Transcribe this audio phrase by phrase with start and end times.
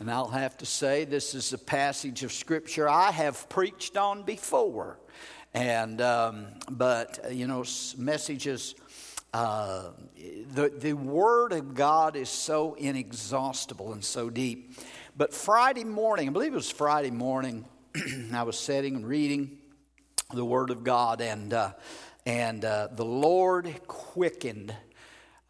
[0.00, 4.22] And I'll have to say, this is a passage of Scripture I have preached on
[4.22, 4.98] before.
[5.52, 7.64] And, um, but, you know,
[7.98, 8.76] messages,
[9.34, 9.90] uh,
[10.54, 14.78] the, the Word of God is so inexhaustible and so deep.
[15.18, 17.66] But Friday morning, I believe it was Friday morning,
[18.32, 19.58] I was sitting and reading
[20.32, 21.72] the Word of God, and, uh,
[22.24, 24.74] and uh, the Lord quickened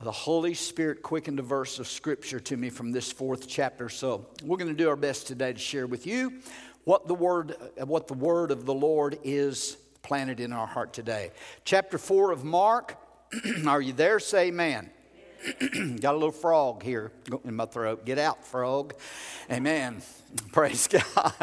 [0.01, 3.91] the Holy Spirit quickened a verse of Scripture to me from this fourth chapter.
[3.91, 6.41] So we're going to do our best today to share with you
[6.85, 11.33] what the word, what the word of the Lord is planted in our heart today.
[11.67, 12.97] Chapter four of Mark.
[13.67, 14.19] Are you there?
[14.19, 14.91] Say amen.
[16.01, 17.13] Got a little frog here
[17.45, 18.07] in my throat.
[18.07, 18.95] Get out, frog.
[19.51, 20.01] Amen.
[20.53, 21.35] Praise God.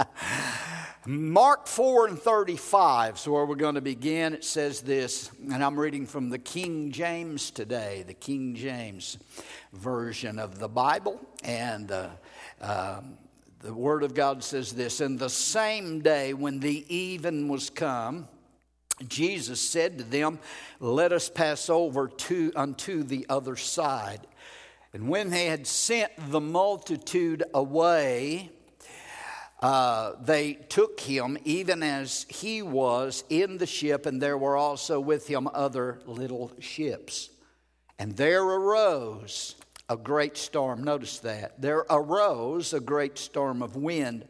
[1.10, 4.34] Mark 4 and 35 so where we're going to begin.
[4.34, 9.16] It says this, and I'm reading from the King James today, the King James
[9.72, 11.18] version of the Bible.
[11.42, 12.10] And uh,
[12.60, 13.00] uh,
[13.60, 18.28] the Word of God says this In the same day when the even was come,
[19.08, 20.38] Jesus said to them,
[20.78, 24.26] Let us pass over to, unto the other side.
[24.92, 28.50] And when they had sent the multitude away,
[29.60, 35.00] uh, they took him even as he was in the ship, and there were also
[35.00, 37.30] with him other little ships.
[37.98, 39.56] And there arose
[39.88, 40.84] a great storm.
[40.84, 41.60] Notice that.
[41.60, 44.26] There arose a great storm of wind,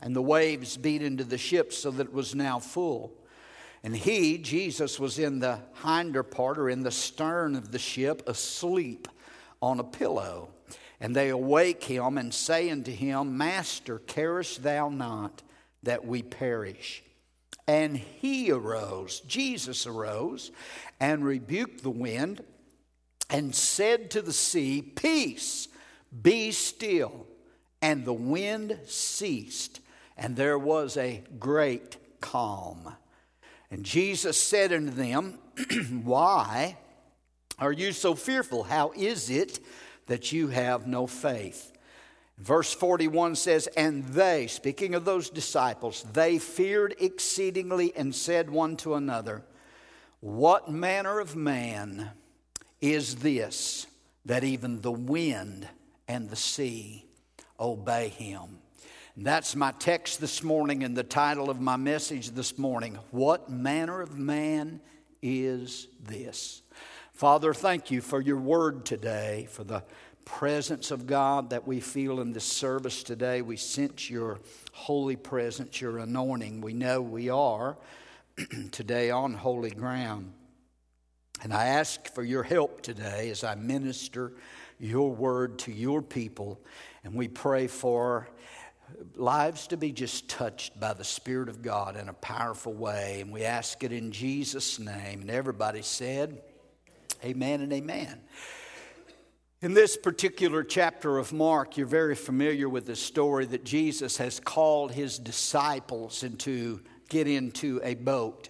[0.00, 3.12] and the waves beat into the ship so that it was now full.
[3.82, 8.22] And he, Jesus, was in the hinder part or in the stern of the ship,
[8.26, 9.08] asleep
[9.60, 10.50] on a pillow.
[11.00, 15.42] And they awake him and say unto him, Master, carest thou not
[15.82, 17.02] that we perish?
[17.66, 20.50] And he arose, Jesus arose,
[20.98, 22.42] and rebuked the wind,
[23.30, 25.68] and said to the sea, Peace,
[26.22, 27.26] be still.
[27.80, 29.80] And the wind ceased,
[30.18, 32.94] and there was a great calm.
[33.70, 35.38] And Jesus said unto them,
[36.02, 36.76] Why
[37.58, 38.64] are you so fearful?
[38.64, 39.60] How is it
[40.10, 41.70] that you have no faith.
[42.36, 48.76] Verse 41 says, And they, speaking of those disciples, they feared exceedingly and said one
[48.78, 49.44] to another,
[50.18, 52.10] What manner of man
[52.80, 53.86] is this
[54.24, 55.68] that even the wind
[56.08, 57.06] and the sea
[57.60, 58.58] obey him?
[59.14, 62.98] And that's my text this morning and the title of my message this morning.
[63.12, 64.80] What manner of man
[65.22, 66.62] is this?
[67.20, 69.82] Father, thank you for your word today, for the
[70.24, 73.42] presence of God that we feel in this service today.
[73.42, 74.40] We sense your
[74.72, 76.62] holy presence, your anointing.
[76.62, 77.76] We know we are
[78.70, 80.32] today on holy ground.
[81.42, 84.32] And I ask for your help today as I minister
[84.78, 86.58] your word to your people.
[87.04, 88.30] And we pray for
[89.14, 93.20] lives to be just touched by the Spirit of God in a powerful way.
[93.20, 95.20] And we ask it in Jesus' name.
[95.20, 96.40] And everybody said,
[97.24, 98.20] Amen and amen.
[99.62, 104.40] In this particular chapter of Mark, you're very familiar with the story that Jesus has
[104.40, 106.80] called his disciples into
[107.10, 108.48] get into a boat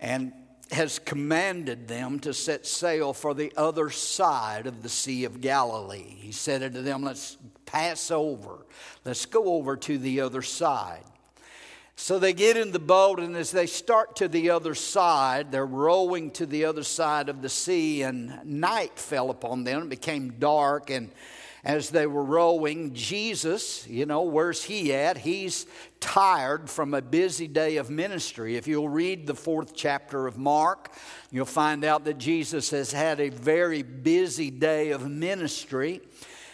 [0.00, 0.32] and
[0.70, 6.16] has commanded them to set sail for the other side of the Sea of Galilee.
[6.18, 8.64] He said unto them, Let's pass over,
[9.04, 11.04] let's go over to the other side.
[12.02, 15.66] So they get in the boat, and as they start to the other side, they're
[15.66, 19.82] rowing to the other side of the sea, and night fell upon them.
[19.82, 21.10] It became dark, and
[21.62, 25.18] as they were rowing, Jesus, you know, where's he at?
[25.18, 25.66] He's
[26.00, 28.56] tired from a busy day of ministry.
[28.56, 30.90] If you'll read the fourth chapter of Mark,
[31.30, 36.00] you'll find out that Jesus has had a very busy day of ministry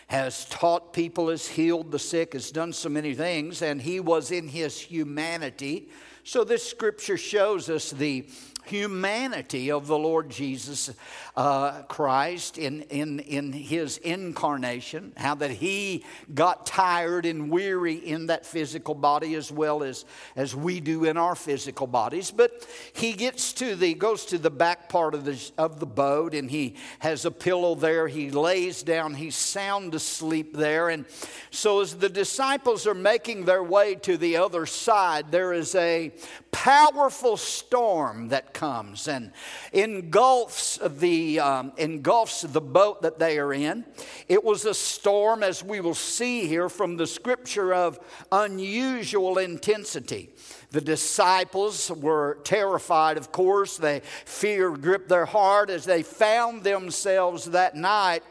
[0.06, 4.30] has taught people, has healed the sick, has done so many things, and he was
[4.30, 5.88] in his humanity.
[6.22, 8.28] So, this scripture shows us the
[8.66, 10.92] humanity of the Lord Jesus
[11.36, 16.02] uh, Christ in, in, in his incarnation, how that he
[16.34, 21.18] got tired and weary in that physical body as well as, as we do in
[21.18, 22.30] our physical bodies.
[22.30, 26.32] But he gets to the, goes to the back part of the, of the boat
[26.32, 28.08] and he has a pillow there.
[28.08, 30.88] He lays down, he's sound asleep there.
[30.88, 31.04] And
[31.50, 36.12] so as the disciples are making their way to the other side, there is a
[36.50, 39.30] powerful storm that comes and
[39.74, 43.84] engulfs the, um, engulfs the boat that they are in.
[44.28, 47.98] It was a storm, as we will see here from the scripture, of
[48.30, 50.30] unusual intensity.
[50.70, 53.76] The disciples were terrified, of course.
[53.76, 58.22] They fear gripped their heart as they found themselves that night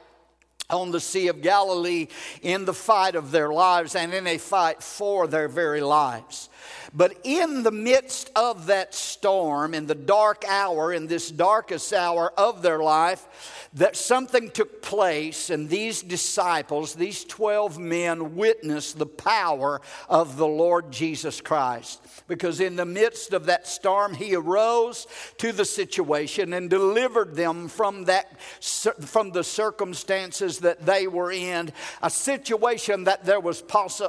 [0.70, 2.08] on the Sea of Galilee
[2.42, 6.50] in the fight of their lives and in a fight for their very lives.
[6.94, 12.32] But in the midst of that storm, in the dark hour, in this darkest hour
[12.38, 19.06] of their life, that something took place, and these disciples, these 12 men, witnessed the
[19.06, 22.02] power of the Lord Jesus Christ.
[22.28, 27.68] Because in the midst of that storm, he arose to the situation and delivered them
[27.68, 31.72] from, that, from the circumstances that they were in,
[32.02, 33.64] a situation that there was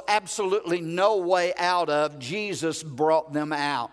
[0.07, 2.17] absolutely no way out of.
[2.19, 3.91] Jesus brought them out.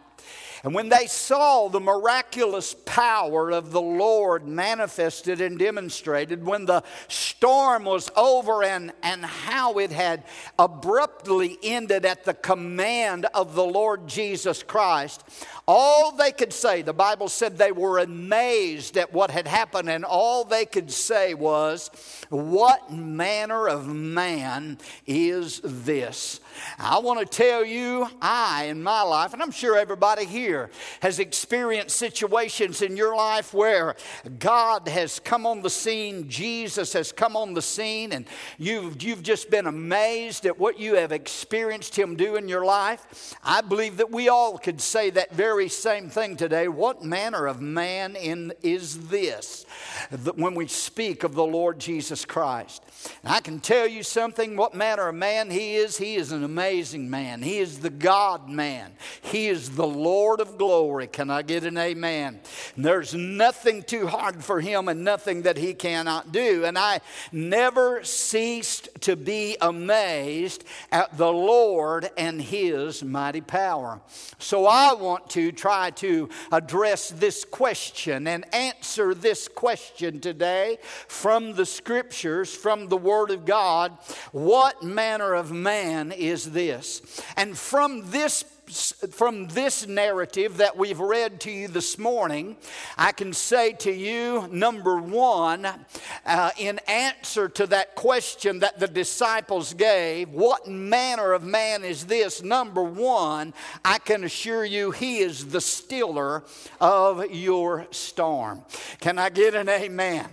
[0.64, 6.82] And when they saw the miraculous power of the Lord manifested and demonstrated, when the
[7.06, 10.24] storm was over and, and how it had
[10.58, 15.22] abruptly ended at the command of the Lord Jesus Christ,
[15.68, 20.02] all they could say, the Bible said they were amazed at what had happened, and
[20.02, 21.90] all they could say was,
[22.30, 26.40] What manner of man is this?
[26.78, 30.70] I want to tell you, I in my life, and I'm sure everybody here
[31.00, 33.96] has experienced situations in your life where
[34.38, 38.26] God has come on the scene, Jesus has come on the scene, and
[38.58, 43.34] you've, you've just been amazed at what you have experienced Him do in your life.
[43.42, 46.68] I believe that we all could say that very same thing today.
[46.68, 49.66] What manner of man in, is this
[50.34, 52.82] when we speak of the Lord Jesus Christ?
[53.22, 55.96] And I can tell you something what manner of man He is.
[55.96, 57.42] He is an amazing man.
[57.42, 58.92] He is the God man.
[59.22, 61.06] He is the Lord of glory.
[61.06, 62.40] Can I get an amen?
[62.76, 66.64] There's nothing too hard for him and nothing that he cannot do.
[66.64, 67.00] And I
[67.32, 74.00] never ceased to be amazed at the Lord and his mighty power.
[74.38, 81.54] So I want to try to address this question and answer this question today from
[81.54, 83.96] the scriptures, from the Word of God.
[84.32, 87.00] What manner of man is is this.
[87.38, 92.56] And from this from this narrative that we've read to you this morning,
[92.96, 95.68] I can say to you, number one,
[96.24, 102.06] uh, in answer to that question that the disciples gave, what manner of man is
[102.06, 102.42] this?
[102.42, 103.52] Number one,
[103.84, 106.42] I can assure you, he is the stiller
[106.80, 108.62] of your storm.
[109.00, 110.26] Can I get an amen?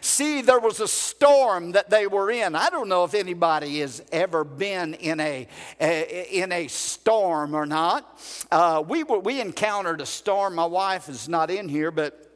[0.00, 2.56] See, there was a storm that they were in.
[2.56, 5.46] I don't know if anybody has ever been in a,
[5.80, 8.18] a in a storm or not not.
[8.50, 10.54] Uh, we, we encountered a storm.
[10.54, 12.26] My wife is not in here, but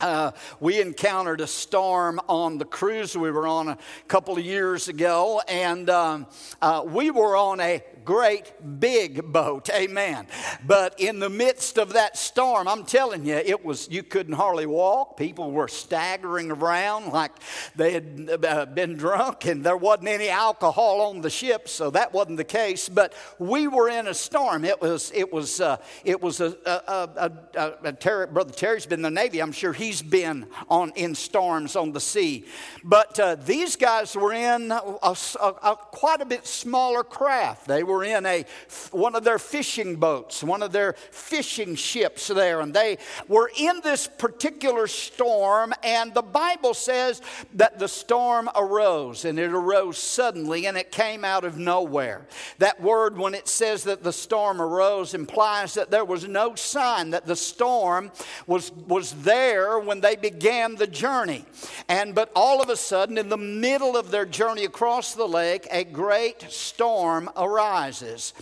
[0.00, 3.78] uh, we encountered a storm on the cruise we were on a
[4.08, 6.26] couple of years ago, and um,
[6.62, 9.68] uh, we were on a great big boat.
[9.70, 10.26] Amen.
[10.64, 14.64] But in the midst of that storm, I'm telling you, it was, you couldn't hardly
[14.64, 15.16] walk.
[15.16, 17.32] People were staggering around like
[17.74, 22.14] they had uh, been drunk, and there wasn't any alcohol on the ship, so that
[22.14, 22.88] wasn't the case.
[22.88, 24.64] But we were in a storm.
[24.64, 29.00] It was, it was, uh, it was a, a, a, a Terry, Brother Terry's been
[29.00, 29.42] in the Navy.
[29.42, 32.46] I'm sure he's been on, in storms on the sea.
[32.84, 37.66] But uh, these guys were in a, quite a bit smaller craft.
[37.66, 38.44] They were were in a,
[38.90, 43.80] one of their fishing boats, one of their fishing ships there, and they were in
[43.82, 45.72] this particular storm.
[45.82, 47.22] And the Bible says
[47.54, 52.26] that the storm arose, and it arose suddenly, and it came out of nowhere.
[52.58, 57.10] That word, when it says that the storm arose, implies that there was no sign
[57.10, 58.10] that the storm
[58.46, 61.44] was, was there when they began the journey.
[61.88, 65.66] And but all of a sudden, in the middle of their journey across the lake,
[65.70, 68.32] a great storm arrived arises.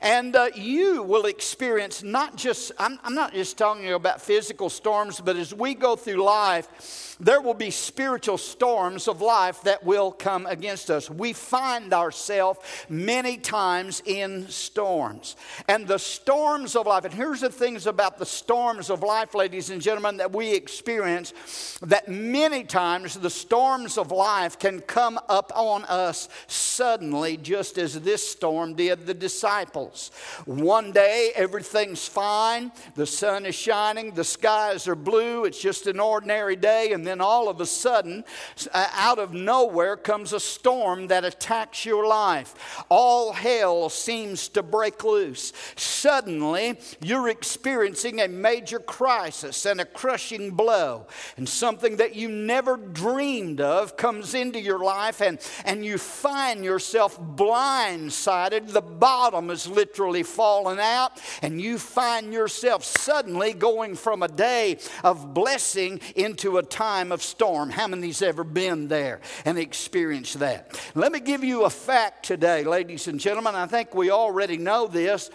[0.00, 5.20] And uh, you will experience not just, I'm, I'm not just talking about physical storms,
[5.20, 10.10] but as we go through life, there will be spiritual storms of life that will
[10.10, 11.08] come against us.
[11.08, 15.36] We find ourselves many times in storms.
[15.68, 19.70] And the storms of life, and here's the things about the storms of life, ladies
[19.70, 25.52] and gentlemen, that we experience that many times the storms of life can come up
[25.54, 30.10] on us suddenly, just as this storm did the disciples.
[30.44, 36.00] One day, everything's fine, the sun is shining, the skies are blue, it's just an
[36.00, 38.24] ordinary day, and then then all of a sudden,
[38.72, 42.84] uh, out of nowhere comes a storm that attacks your life.
[42.88, 45.52] All hell seems to break loose.
[45.76, 52.78] Suddenly, you're experiencing a major crisis and a crushing blow and something that you never
[52.78, 58.71] dreamed of comes into your life and, and you find yourself blindsided.
[58.72, 64.78] The bottom is literally fallen out and you find yourself suddenly going from a day
[65.04, 67.70] of blessing into a time of storm.
[67.70, 70.80] How many's ever been there and experienced that?
[70.94, 73.54] Let me give you a fact today, ladies and gentlemen.
[73.54, 75.30] I think we already know this.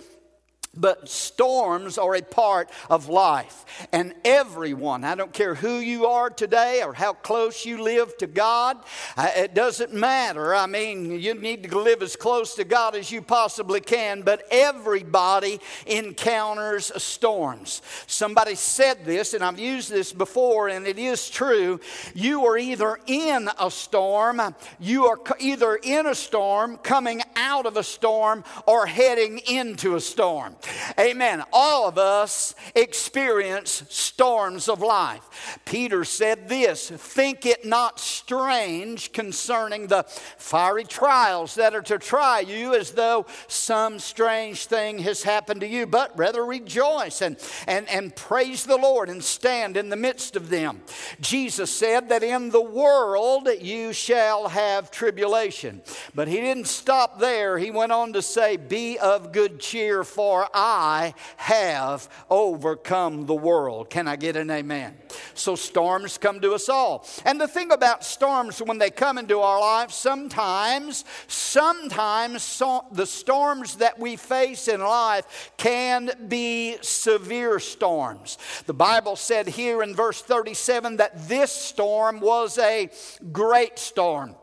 [0.77, 3.65] But storms are a part of life.
[3.91, 8.27] And everyone, I don't care who you are today or how close you live to
[8.27, 8.77] God,
[9.15, 10.53] uh, it doesn't matter.
[10.53, 14.43] I mean, you need to live as close to God as you possibly can, but
[14.51, 17.81] everybody encounters storms.
[18.05, 21.79] Somebody said this, and I've used this before, and it is true.
[22.13, 24.41] You are either in a storm,
[24.79, 30.01] you are either in a storm, coming out of a storm, or heading into a
[30.01, 30.55] storm.
[30.99, 31.43] Amen.
[31.51, 35.59] All of us experience storms of life.
[35.65, 40.03] Peter said this Think it not strange concerning the
[40.37, 45.67] fiery trials that are to try you as though some strange thing has happened to
[45.67, 50.35] you, but rather rejoice and, and, and praise the Lord and stand in the midst
[50.35, 50.81] of them.
[51.21, 55.81] Jesus said that in the world you shall have tribulation.
[56.15, 57.57] But he didn't stop there.
[57.57, 63.91] He went on to say, Be of good cheer, for I have overcome the world.
[63.91, 64.97] Can I get an amen?
[65.35, 67.07] So storms come to us all.
[67.25, 73.05] And the thing about storms, when they come into our lives, sometimes, sometimes so, the
[73.05, 78.39] storms that we face in life can be severe storms.
[78.65, 82.89] The Bible said here in verse 37 that this storm was a
[83.31, 84.35] great storm.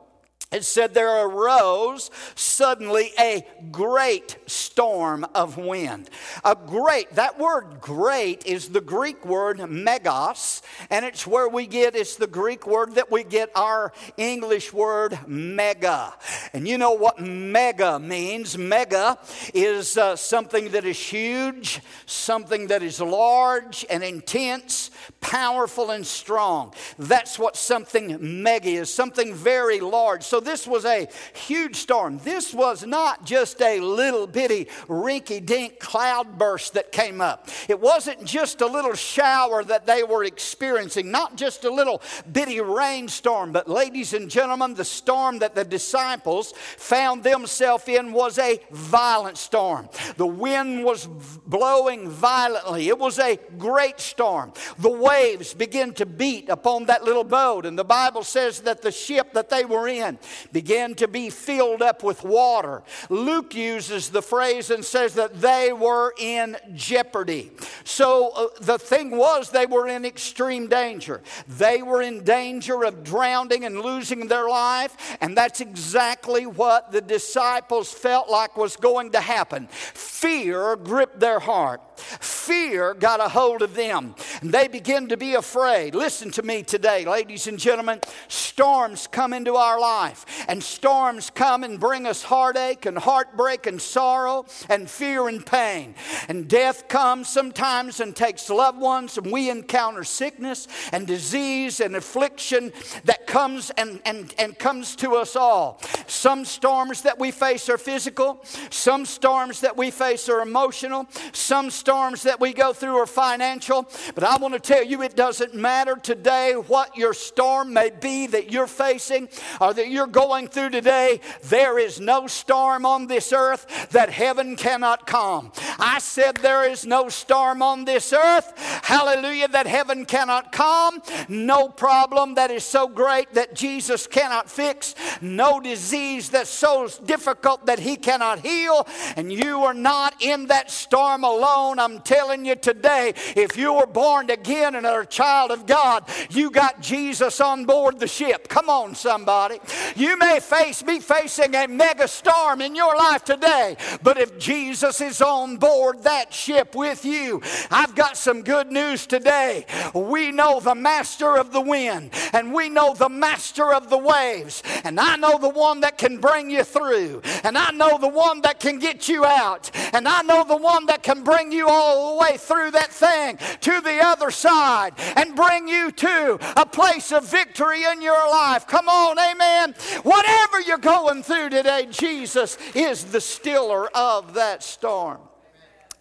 [0.55, 6.09] It said there arose suddenly a great storm of wind.
[6.45, 11.97] A great, that word great is the Greek word megas, and it's where we get,
[11.97, 16.15] it's the Greek word that we get our English word mega.
[16.53, 18.57] And you know what mega means?
[18.57, 19.19] Mega
[19.53, 26.73] is uh, something that is huge, something that is large and intense, powerful and strong.
[26.97, 30.23] That's what something mega is, something very large.
[30.23, 32.19] So this was a huge storm.
[32.23, 37.49] This was not just a little bitty rinky dink cloudburst that came up.
[37.69, 42.61] It wasn't just a little shower that they were experiencing, not just a little bitty
[42.61, 48.61] rainstorm, but ladies and gentlemen, the storm that the disciples found themselves in was a
[48.71, 49.89] violent storm.
[50.17, 51.07] The wind was
[51.47, 54.53] blowing violently, it was a great storm.
[54.79, 58.93] The waves began to beat upon that little boat, and the Bible says that the
[58.93, 60.19] ship that they were in
[60.53, 62.83] began to be filled up with water.
[63.09, 67.51] Luke uses the phrase and says that they were in jeopardy.
[67.85, 71.23] So uh, the thing was, they were in extreme danger.
[71.49, 77.01] They were in danger of drowning and losing their life, and that's exactly what the
[77.01, 79.69] disciples felt like was going to happen.
[79.69, 81.81] Fear gripped their heart.
[81.97, 84.15] Fear got a hold of them.
[84.43, 85.95] And they begin to be afraid.
[85.95, 88.01] Listen to me today, ladies and gentlemen.
[88.29, 93.81] Storms come into our life, and storms come and bring us heartache and heartbreak and
[93.81, 95.95] sorrow and fear and pain.
[96.29, 101.97] And death comes sometimes and takes loved ones, and we encounter sickness and disease and
[101.97, 102.73] affliction
[103.05, 105.81] that comes and, and, and comes to us all.
[106.07, 111.71] Some storms that we face are physical, some storms that we face are emotional, some
[111.71, 113.87] storms that we go through are financial.
[114.15, 118.27] But I want to tell you, it doesn't matter today what your storm may be
[118.29, 119.29] that you're facing
[119.61, 121.21] or that you're going through today.
[121.45, 125.53] There is no storm on this earth that heaven cannot calm.
[125.79, 131.03] I said there is no storm on this earth, hallelujah, that heaven cannot calm.
[131.29, 134.95] No problem that is so great that Jesus cannot fix.
[135.21, 138.87] No disease that's so difficult that he cannot heal.
[139.17, 141.95] And you are not in that storm alone alone.
[141.95, 146.05] I'm telling you today, if you were born again and are a child of God,
[146.31, 148.49] you got Jesus on board the ship.
[148.49, 149.59] Come on, somebody.
[149.97, 155.01] You may face be facing a mega storm in your life today, but if Jesus
[155.01, 159.67] is on board that ship with you, I've got some good news today.
[159.95, 164.63] We know the master of the wind, and we know the master of the waves,
[164.85, 168.43] and I know the one that can bring you through, and I know the one
[168.43, 171.71] that can get you out, and I know the one that can bring you you
[171.71, 176.67] all the way through that thing to the other side and bring you to a
[176.67, 178.67] place of victory in your life.
[178.67, 179.75] Come on, amen.
[180.03, 185.21] Whatever you're going through today, Jesus is the stiller of that storm.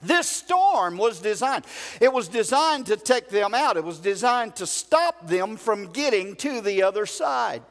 [0.01, 1.65] This storm was designed.
[2.01, 3.77] It was designed to take them out.
[3.77, 7.61] It was designed to stop them from getting to the other side.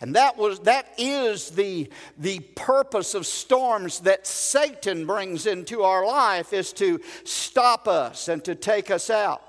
[0.00, 6.06] And that was that is the, the purpose of storms that Satan brings into our
[6.06, 9.42] life is to stop us and to take us out.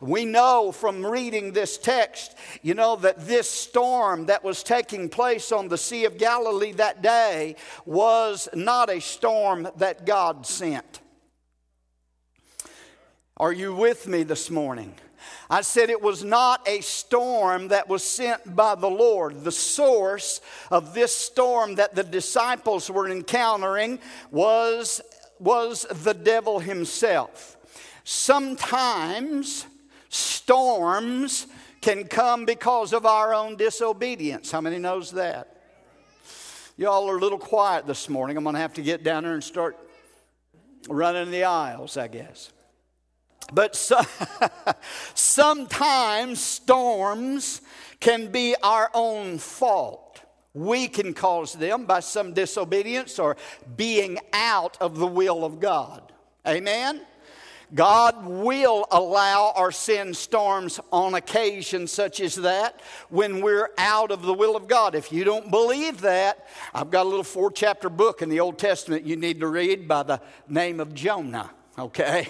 [0.00, 5.52] We know from reading this text, you know, that this storm that was taking place
[5.52, 11.00] on the Sea of Galilee that day was not a storm that God sent.
[13.36, 14.94] Are you with me this morning?
[15.50, 19.44] I said it was not a storm that was sent by the Lord.
[19.44, 23.98] The source of this storm that the disciples were encountering
[24.30, 25.00] was,
[25.38, 27.56] was the devil himself.
[28.04, 29.66] Sometimes
[30.08, 31.46] storms
[31.80, 34.50] can come because of our own disobedience.
[34.50, 35.50] How many knows that?
[36.76, 38.36] Y'all are a little quiet this morning.
[38.36, 39.76] I'm going to have to get down there and start
[40.88, 42.50] running the aisles, I guess.
[43.52, 44.00] But so,
[45.14, 47.60] sometimes storms
[48.00, 50.20] can be our own fault.
[50.52, 53.36] We can cause them by some disobedience or
[53.76, 56.12] being out of the will of God.
[56.46, 57.00] Amen?
[57.74, 64.22] God will allow or send storms on occasion such as that when we're out of
[64.22, 64.94] the will of God.
[64.94, 68.58] If you don't believe that, I've got a little four chapter book in the Old
[68.58, 72.28] Testament you need to read by the name of Jonah okay?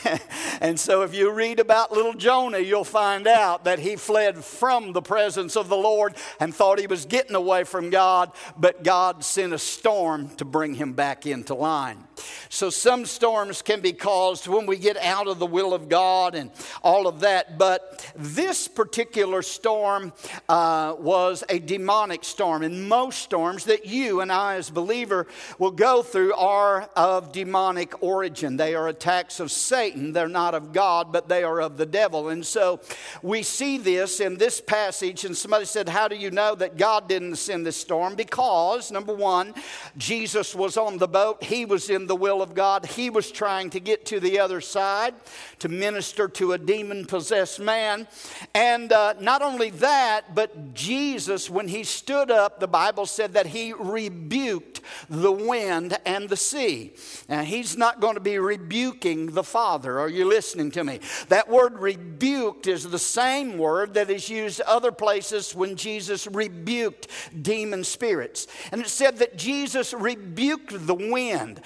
[0.60, 4.92] and so if you read about little Jonah, you'll find out that he fled from
[4.92, 9.24] the presence of the Lord and thought he was getting away from God, but God
[9.24, 12.04] sent a storm to bring him back into line.
[12.48, 16.34] So some storms can be caused when we get out of the will of God
[16.34, 16.50] and
[16.82, 20.12] all of that, but this particular storm
[20.48, 25.26] uh, was a demonic storm, and most storms that you and I as believer
[25.58, 28.56] will go through are of demonic origin.
[28.56, 30.12] They are attacks of Satan.
[30.12, 32.28] They're not of God, but they are of the devil.
[32.28, 32.80] And so
[33.22, 35.24] we see this in this passage.
[35.24, 38.14] And somebody said, How do you know that God didn't send this storm?
[38.14, 39.54] Because, number one,
[39.96, 41.42] Jesus was on the boat.
[41.42, 42.86] He was in the will of God.
[42.86, 45.14] He was trying to get to the other side
[45.60, 48.06] to minister to a demon possessed man.
[48.54, 53.46] And uh, not only that, but Jesus, when he stood up, the Bible said that
[53.46, 56.92] he rebuked the wind and the sea.
[57.28, 59.98] Now, he's not going to be rebuking the Father.
[59.98, 61.00] Are you listening to me?
[61.28, 67.08] That word rebuked is the same word that is used other places when Jesus rebuked
[67.40, 68.46] demon spirits.
[68.70, 71.60] And it said that Jesus rebuked the wind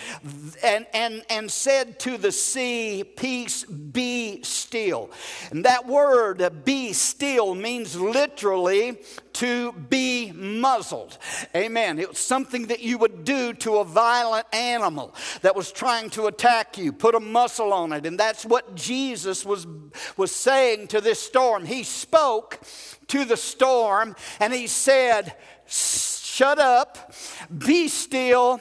[0.62, 5.10] and, and, and said to the sea, Peace, be still.
[5.50, 8.98] And that word, be still, means literally
[9.34, 11.18] to be muzzled.
[11.54, 11.98] Amen.
[11.98, 16.26] It was something that you would do to a violent animal that was trying to
[16.26, 16.92] attack you.
[16.92, 18.06] Put a muzzle on it.
[18.06, 19.66] And that's what Jesus was,
[20.16, 21.66] was saying to this storm.
[21.66, 22.60] He spoke
[23.08, 25.34] to the storm and he said,
[26.36, 27.14] Shut up,
[27.48, 28.60] be still,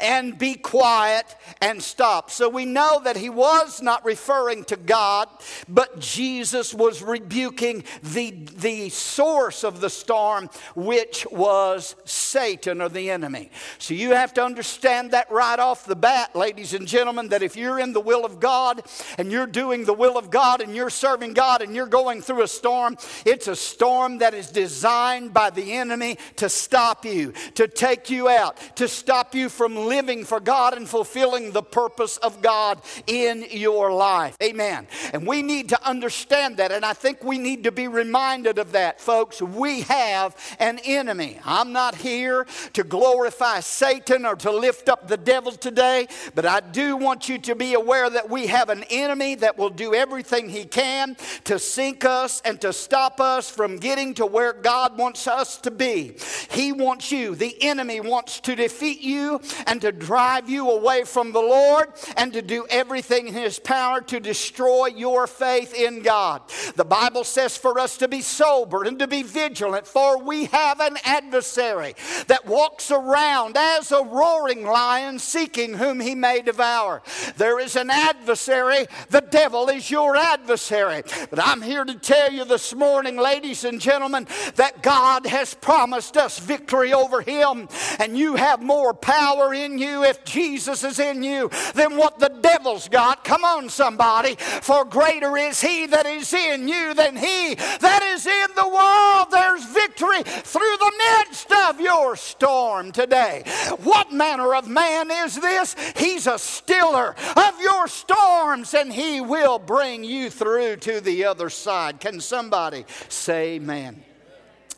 [0.00, 1.24] and be quiet
[1.60, 2.30] and stop.
[2.30, 5.28] So we know that he was not referring to God,
[5.68, 13.10] but Jesus was rebuking the, the source of the storm, which was Satan or the
[13.10, 13.50] enemy.
[13.78, 17.56] So you have to understand that right off the bat, ladies and gentlemen, that if
[17.56, 18.82] you're in the will of God
[19.16, 22.42] and you're doing the will of God and you're serving God and you're going through
[22.42, 27.13] a storm, it's a storm that is designed by the enemy to stop you,
[27.54, 32.16] to take you out, to stop you from living for God and fulfilling the purpose
[32.18, 34.36] of God in your life.
[34.42, 34.86] Amen.
[35.12, 36.72] And we need to understand that.
[36.72, 39.40] And I think we need to be reminded of that, folks.
[39.40, 41.38] We have an enemy.
[41.44, 46.60] I'm not here to glorify Satan or to lift up the devil today, but I
[46.60, 50.48] do want you to be aware that we have an enemy that will do everything
[50.48, 55.26] he can to sink us and to stop us from getting to where God wants
[55.26, 56.16] us to be.
[56.50, 61.32] He wants you, the enemy wants to defeat you and to drive you away from
[61.32, 66.42] the Lord and to do everything in His power to destroy your faith in God.
[66.76, 70.80] The Bible says for us to be sober and to be vigilant, for we have
[70.80, 71.94] an adversary
[72.26, 77.02] that walks around as a roaring lion seeking whom he may devour.
[77.36, 81.02] There is an adversary, the devil is your adversary.
[81.30, 86.16] But I'm here to tell you this morning, ladies and gentlemen, that God has promised
[86.16, 91.22] us victory over him, and you have more power in you, if Jesus is in
[91.22, 93.24] you, than what the devil's got.
[93.24, 94.36] Come on, somebody.
[94.36, 99.28] For greater is he that is in you than he that is in the world.
[99.30, 103.42] There's victory through the midst of your storm today.
[103.82, 105.74] What manner of man is this?
[105.96, 111.50] He's a stiller of your storms, and he will bring you through to the other
[111.50, 112.00] side.
[112.00, 114.02] Can somebody say amen?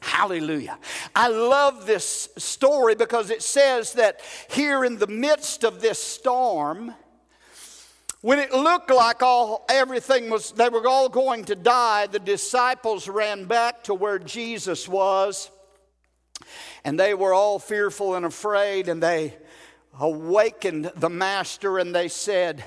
[0.07, 0.79] Hallelujah.
[1.17, 6.95] I love this story because it says that here in the midst of this storm,
[8.21, 13.09] when it looked like all everything was they were all going to die, the disciples
[13.09, 15.51] ran back to where Jesus was.
[16.85, 19.37] And they were all fearful and afraid, and they
[19.99, 22.65] awakened the master and they said,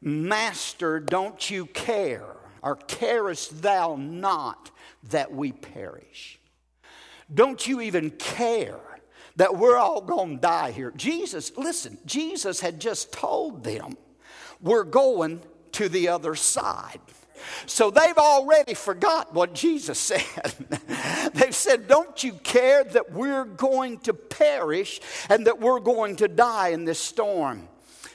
[0.00, 4.70] Master, don't you care, or carest thou not
[5.10, 6.38] that we perish?
[7.34, 8.80] Don't you even care
[9.36, 10.92] that we're all going to die here?
[10.96, 13.96] Jesus, listen, Jesus had just told them,
[14.60, 15.40] we're going
[15.72, 17.00] to the other side.
[17.66, 20.54] So they've already forgot what Jesus said.
[21.34, 26.28] they've said, Don't you care that we're going to perish and that we're going to
[26.28, 27.68] die in this storm?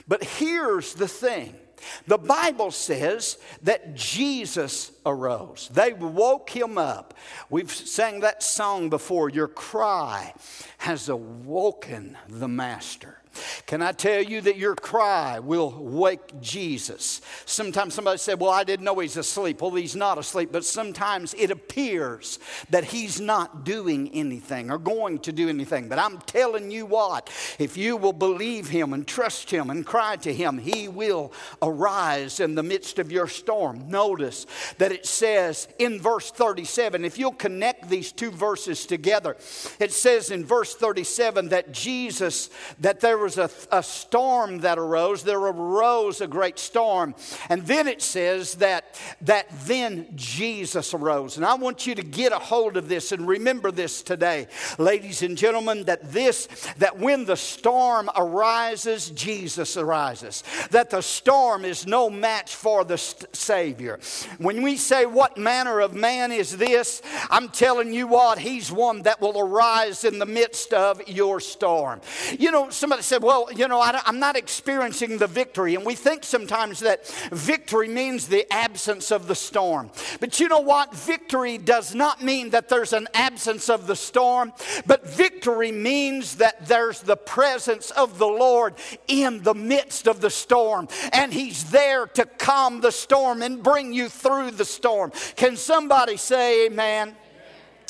[0.08, 1.56] But here's the thing
[2.06, 5.70] the Bible says that Jesus arose.
[5.74, 7.14] They woke him up.
[7.50, 9.30] We've sang that song before.
[9.30, 10.34] Your cry
[10.80, 13.22] has awoken the master.
[13.66, 17.22] Can I tell you that your cry will wake Jesus?
[17.46, 19.62] Sometimes somebody said, Well, I didn't know he's asleep.
[19.62, 25.20] Well, he's not asleep, but sometimes it appears that he's not doing anything or going
[25.20, 25.90] to do anything.
[25.90, 30.16] But I'm telling you what, if you will believe him and trust him and cry
[30.18, 33.90] to him, he will arise in the midst of your storm.
[33.90, 34.46] Notice
[34.78, 39.36] that it says in verse 37, if you'll connect these two verses together,
[39.80, 44.80] it says in verse 37 that Jesus, that there was was a, a storm that
[44.80, 45.22] arose.
[45.22, 47.14] There arose a great storm.
[47.50, 51.36] And then it says that, that then Jesus arose.
[51.36, 55.24] And I want you to get a hold of this and remember this today, ladies
[55.24, 60.46] and gentlemen, that this, that when the storm arises, Jesus arises.
[60.72, 62.98] That the storm is no match for the
[63.34, 64.00] Savior.
[64.38, 67.02] When we say, What manner of man is this?
[67.30, 72.00] I'm telling you what, He's one that will arise in the midst of your storm.
[72.40, 75.76] You know, somebody said, Well, you know, I, am not experiencing the victory.
[75.76, 79.90] And we think sometimes that victory means the absence of the storm.
[80.20, 80.94] But you know what?
[80.94, 84.54] Victory does not mean that there's an absence of the storm,
[84.86, 88.76] but victory means that there's the presence of the Lord
[89.08, 90.88] in the midst of the storm.
[91.14, 95.12] And He's there to calm the storm and bring you through the storm.
[95.36, 97.16] Can somebody say, Amen?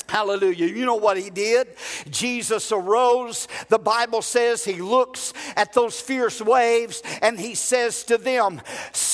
[0.08, 0.66] Hallelujah.
[0.66, 1.68] You know what he did?
[2.10, 3.46] Jesus arose.
[3.68, 8.62] The Bible says he looks at those fierce waves and he says to them,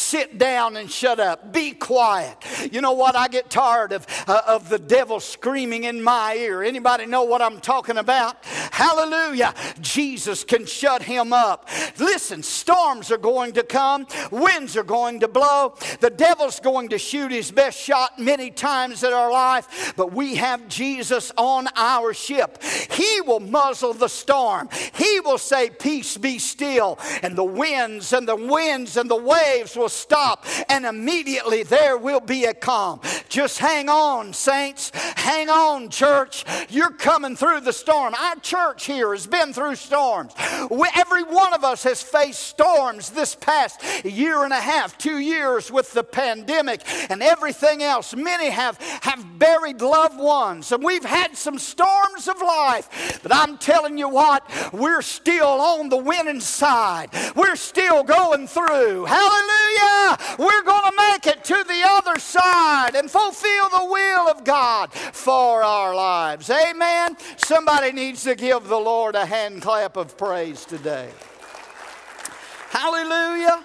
[0.05, 1.51] Sit down and shut up.
[1.51, 2.37] Be quiet.
[2.71, 3.17] You know what?
[3.17, 6.63] I get tired of, uh, of the devil screaming in my ear.
[6.63, 8.45] Anybody know what I'm talking about?
[8.45, 9.55] Hallelujah.
[9.81, 11.71] Jesus can shut him up.
[11.99, 15.75] Listen, storms are going to come, winds are going to blow.
[16.01, 20.35] The devil's going to shoot his best shot many times in our life, but we
[20.37, 22.63] have Jesus on our ship.
[22.63, 24.69] He will muzzle the storm.
[24.95, 26.99] He will say, Peace be still.
[27.23, 30.45] And the winds and the winds and the waves will stop.
[30.69, 33.01] And immediately there will be a calm.
[33.29, 34.91] Just hang on, saints.
[34.95, 36.45] Hang on, church.
[36.69, 38.15] You're coming through the storm.
[38.15, 40.33] Our church here has been through storms.
[40.71, 45.19] We, every one of us has faced storms this past year and a half, two
[45.19, 48.15] years with the pandemic and everything else.
[48.15, 53.21] Many have, have buried loved ones and we've had some storms of life.
[53.23, 57.11] But I'm telling you what, we're still on the winning side.
[57.35, 59.05] We're still going through.
[59.05, 59.84] Hallelujah!
[60.39, 64.93] We're going to make it to the other side and fulfill the will of God
[64.93, 66.51] for our lives.
[66.51, 67.17] Amen.
[67.37, 71.11] Somebody needs to give the Lord a hand clap of praise today.
[72.71, 73.65] Hallelujah.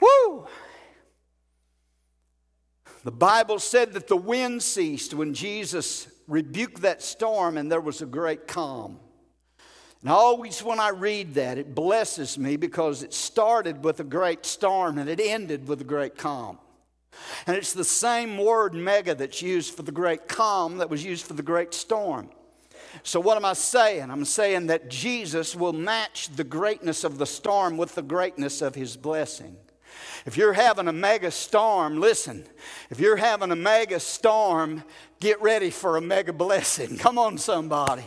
[0.00, 0.46] Woo!
[3.04, 8.00] The Bible said that the wind ceased when Jesus rebuked that storm and there was
[8.00, 8.98] a great calm.
[10.02, 14.44] And always when I read that, it blesses me because it started with a great
[14.44, 16.58] storm and it ended with a great calm.
[17.46, 21.26] And it's the same word mega that's used for the great calm that was used
[21.26, 22.30] for the great storm.
[23.04, 24.10] So, what am I saying?
[24.10, 28.74] I'm saying that Jesus will match the greatness of the storm with the greatness of
[28.74, 29.56] his blessing.
[30.24, 32.46] If you're having a mega storm, listen,
[32.90, 34.84] if you're having a mega storm,
[35.22, 36.98] get ready for a mega blessing.
[36.98, 38.02] Come on, somebody.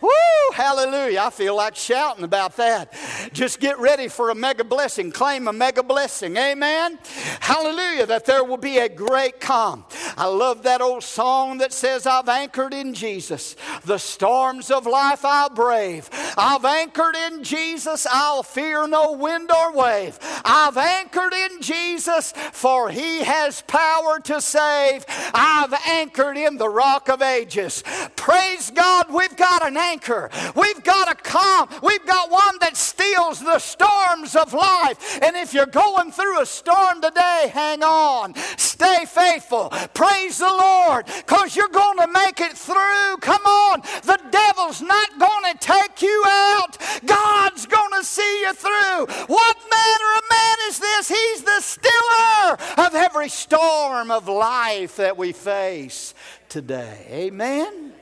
[0.00, 0.10] Woo,
[0.54, 1.22] hallelujah.
[1.24, 2.94] I feel like shouting about that.
[3.32, 5.10] Just get ready for a mega blessing.
[5.10, 6.36] Claim a mega blessing.
[6.36, 7.00] Amen.
[7.40, 8.06] Hallelujah.
[8.06, 9.84] That there will be a great calm.
[10.16, 13.56] I love that old song that says, I've anchored in Jesus.
[13.84, 16.08] The storms of life I'll brave.
[16.38, 18.06] I've anchored in Jesus.
[18.08, 20.20] I'll fear no wind or wave.
[20.44, 25.04] I've anchored in Jesus, for he has power to save.
[25.34, 27.82] I've anchored in the rock of ages.
[28.16, 30.28] Praise God, we've got an anchor.
[30.54, 31.70] We've got a calm.
[31.82, 35.18] We've got one that steals the storms of life.
[35.22, 38.34] And if you're going through a storm today, hang on.
[38.58, 39.70] Stay faithful.
[39.94, 43.16] Praise the Lord, because you're going to make it through.
[43.22, 43.80] Come on.
[44.02, 46.76] The devil's not going to take you out.
[47.06, 49.06] God's going to see you through.
[49.28, 51.08] What manner of man is this?
[51.08, 56.12] He's the stiller of every storm of life that we face
[56.50, 57.06] today.
[57.10, 57.94] Amen?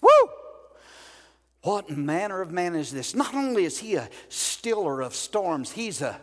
[0.00, 0.28] Woo!
[1.62, 3.14] What manner of man is this?
[3.14, 6.20] Not only is he a stiller of storms, he's a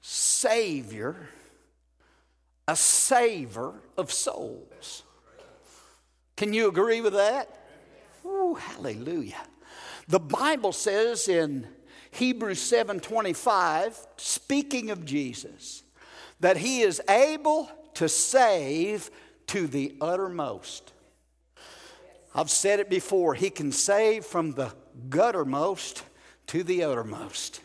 [0.00, 1.28] savior,
[2.68, 5.02] a saver of souls.
[6.36, 7.48] Can you agree with that?
[8.22, 9.42] Hallelujah.
[10.06, 11.66] The Bible says in
[12.12, 15.82] Hebrews 7:25, speaking of Jesus,
[16.38, 19.10] that he is able to save
[19.50, 20.92] to the uttermost.
[22.34, 24.72] I've said it before, He can save from the
[25.08, 26.02] guttermost
[26.48, 27.60] to the uttermost.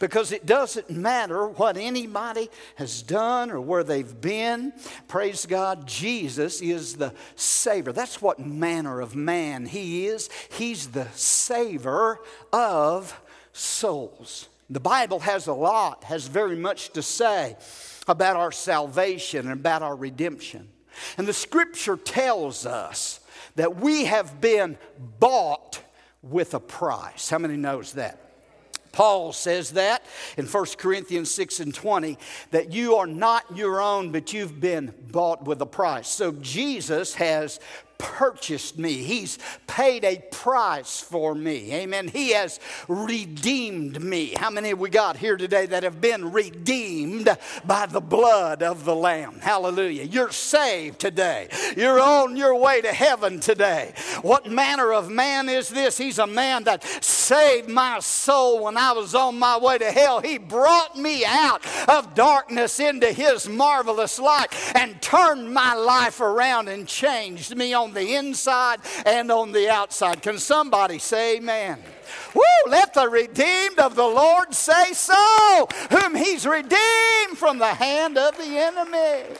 [0.00, 4.72] Because it doesn't matter what anybody has done or where they've been.
[5.06, 7.92] Praise God, Jesus is the Savior.
[7.92, 10.28] That's what manner of man He is.
[10.50, 12.18] He's the Savior
[12.52, 13.18] of
[13.52, 14.48] souls.
[14.68, 17.56] The Bible has a lot, has very much to say
[18.08, 20.68] about our salvation and about our redemption.
[21.18, 23.20] And the scripture tells us
[23.56, 24.78] that we have been
[25.20, 25.80] bought
[26.22, 27.28] with a price.
[27.28, 28.20] How many knows that?
[28.94, 30.04] Paul says that
[30.36, 32.16] in 1 Corinthians 6 and 20
[32.52, 36.08] that you are not your own, but you've been bought with a price.
[36.08, 37.58] So Jesus has
[37.98, 38.92] purchased me.
[38.92, 41.72] He's paid a price for me.
[41.72, 42.08] Amen.
[42.08, 44.34] He has redeemed me.
[44.36, 47.28] How many we got here today that have been redeemed
[47.64, 49.40] by the blood of the Lamb?
[49.40, 50.04] Hallelujah.
[50.04, 51.48] You're saved today.
[51.76, 53.94] You're on your way to heaven today.
[54.22, 55.98] What manner of man is this?
[55.98, 60.20] He's a man that saved my soul when I was on my way to hell.
[60.20, 66.68] He brought me out of darkness into his marvelous light and turned my life around
[66.68, 70.22] and changed me on the inside and on the outside.
[70.22, 71.82] Can somebody say amen?
[72.34, 78.16] Woo, let the redeemed of the Lord say so, whom he's redeemed from the hand
[78.16, 79.36] of the enemy.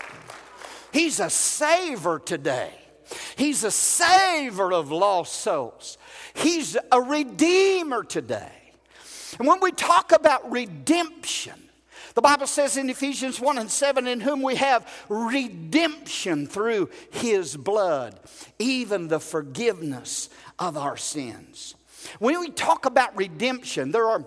[0.93, 2.71] He's a saver today.
[3.37, 5.99] He's a saver of lost souls.
[6.35, 8.53] He's a redeemer today.
[9.39, 11.64] And when we talk about redemption,
[12.15, 17.57] the Bible says in Ephesians 1 and 7, in whom we have redemption through his
[17.57, 18.19] blood,
[18.59, 21.75] even the forgiveness of our sins.
[22.21, 24.25] When we talk about redemption, there are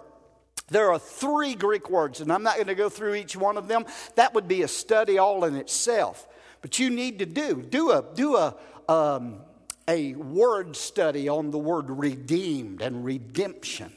[0.69, 3.69] there are three Greek words, and I'm not going to go through each one of
[3.69, 3.85] them.
[4.15, 6.27] That would be a study all in itself.
[6.61, 8.55] But you need to do do a do a
[8.89, 9.39] um,
[9.87, 13.93] a word study on the word redeemed and redemption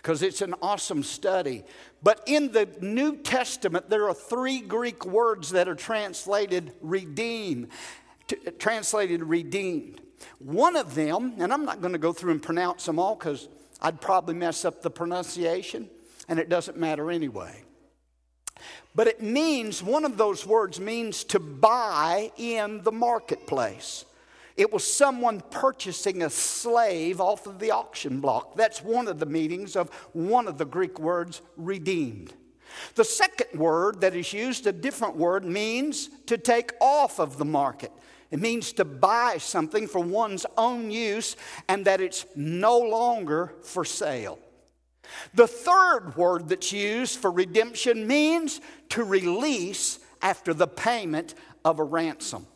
[0.00, 1.62] because it's an awesome study.
[2.02, 7.68] But in the New Testament, there are three Greek words that are translated redeem,
[8.26, 10.00] t- translated redeemed.
[10.38, 13.48] One of them, and I'm not going to go through and pronounce them all because
[13.82, 15.90] I'd probably mess up the pronunciation,
[16.28, 17.62] and it doesn't matter anyway.
[18.94, 24.06] But it means, one of those words means to buy in the marketplace.
[24.60, 28.56] It was someone purchasing a slave off of the auction block.
[28.56, 32.34] That's one of the meanings of one of the Greek words, redeemed.
[32.94, 37.44] The second word that is used, a different word, means to take off of the
[37.46, 37.90] market.
[38.30, 43.86] It means to buy something for one's own use and that it's no longer for
[43.86, 44.38] sale.
[45.32, 51.84] The third word that's used for redemption means to release after the payment of a
[51.84, 52.46] ransom.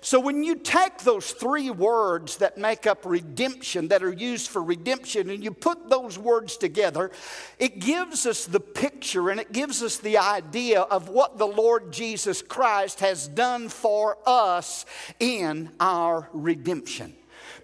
[0.00, 4.62] So when you take those three words that make up redemption, that are used for
[4.62, 7.10] redemption, and you put those words together,
[7.58, 11.92] it gives us the picture and it gives us the idea of what the Lord
[11.92, 14.86] Jesus Christ has done for us
[15.18, 17.14] in our redemption.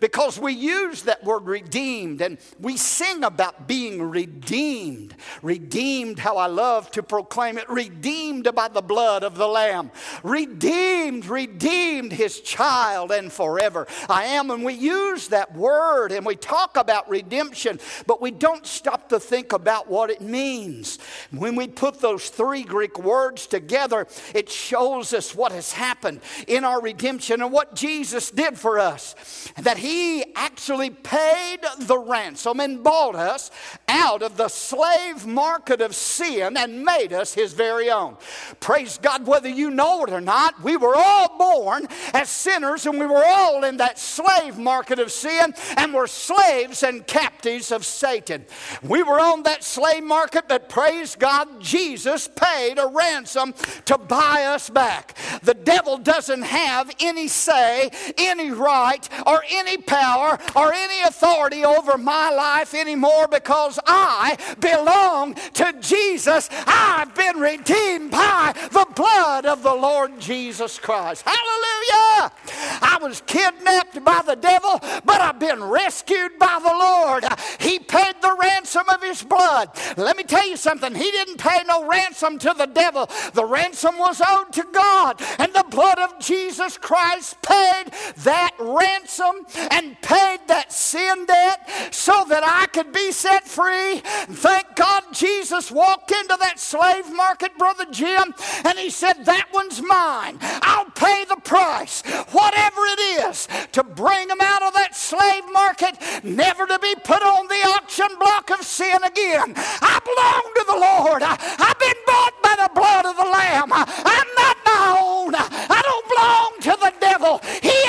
[0.03, 5.15] Because we use that word redeemed and we sing about being redeemed.
[5.43, 9.93] Redeemed, how I love to proclaim it, redeemed by the blood of the Lamb.
[10.25, 13.87] Redeemed, redeemed his child and forever.
[14.09, 18.67] I am, and we use that word and we talk about redemption, but we don't
[18.67, 20.99] stop to think about what it means.
[21.31, 26.65] When we put those three Greek words together, it shows us what has happened in
[26.65, 29.15] our redemption and what Jesus did for us.
[29.59, 29.92] That he
[30.35, 33.51] actually paid the ransom and bought us
[33.89, 38.17] out of the slave market of sin and made us his very own.
[38.61, 42.99] Praise God, whether you know it or not, we were all born as sinners and
[42.99, 47.85] we were all in that slave market of sin and were slaves and captives of
[47.85, 48.45] Satan.
[48.83, 53.55] We were on that slave market, but praise God, Jesus paid a ransom
[53.87, 55.17] to buy us back.
[55.43, 61.99] The devil doesn't have any say, any right, or any power, or any authority over
[61.99, 66.49] my life anymore because I belong to Jesus.
[66.67, 71.25] I've been redeemed by the blood of the Lord Jesus Christ.
[71.27, 72.33] Hallelujah!
[72.81, 77.25] I was kidnapped by the devil, but I've been rescued by the Lord.
[77.59, 79.71] He paid the ransom of his blood.
[79.97, 80.95] Let me tell you something.
[80.95, 83.09] He didn't pay no ransom to the devil.
[83.35, 87.85] The ransom was owed to God, and the blood of Jesus Christ paid
[88.19, 94.01] that ransom and paid that sin debt so that I could be set free.
[94.29, 99.81] Thank God Jesus walked into that slave market, Brother Jim, and he said, That one's
[99.81, 100.39] mine.
[100.63, 105.97] I'll pay the price, whatever it is, to bring them out of that slave market,
[106.23, 109.55] never to be put on the auction block of sin again.
[109.57, 111.23] I belong to the Lord.
[111.23, 113.73] I, have been bought by the blood of the Lamb.
[113.73, 115.35] I, I'm not my own.
[115.35, 117.41] I don't belong to the devil.
[117.63, 117.82] He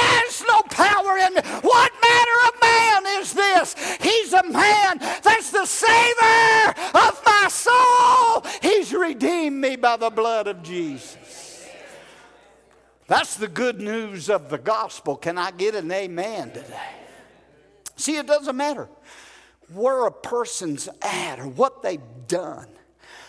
[1.35, 1.41] me.
[1.61, 3.75] What manner of man is this?
[4.01, 8.45] He's a man that's the Savior of my soul.
[8.61, 11.69] He's redeemed me by the blood of Jesus.
[13.07, 15.15] That's the good news of the gospel.
[15.15, 16.89] Can I get an amen today?
[17.95, 18.89] See, it doesn't matter
[19.73, 22.67] where a person's at or what they've done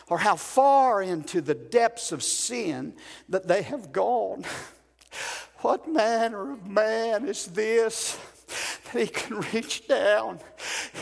[0.09, 2.95] or how far into the depths of sin
[3.29, 4.45] that they have gone.
[5.64, 8.18] What manner of man is this?
[8.47, 10.39] That he can reach down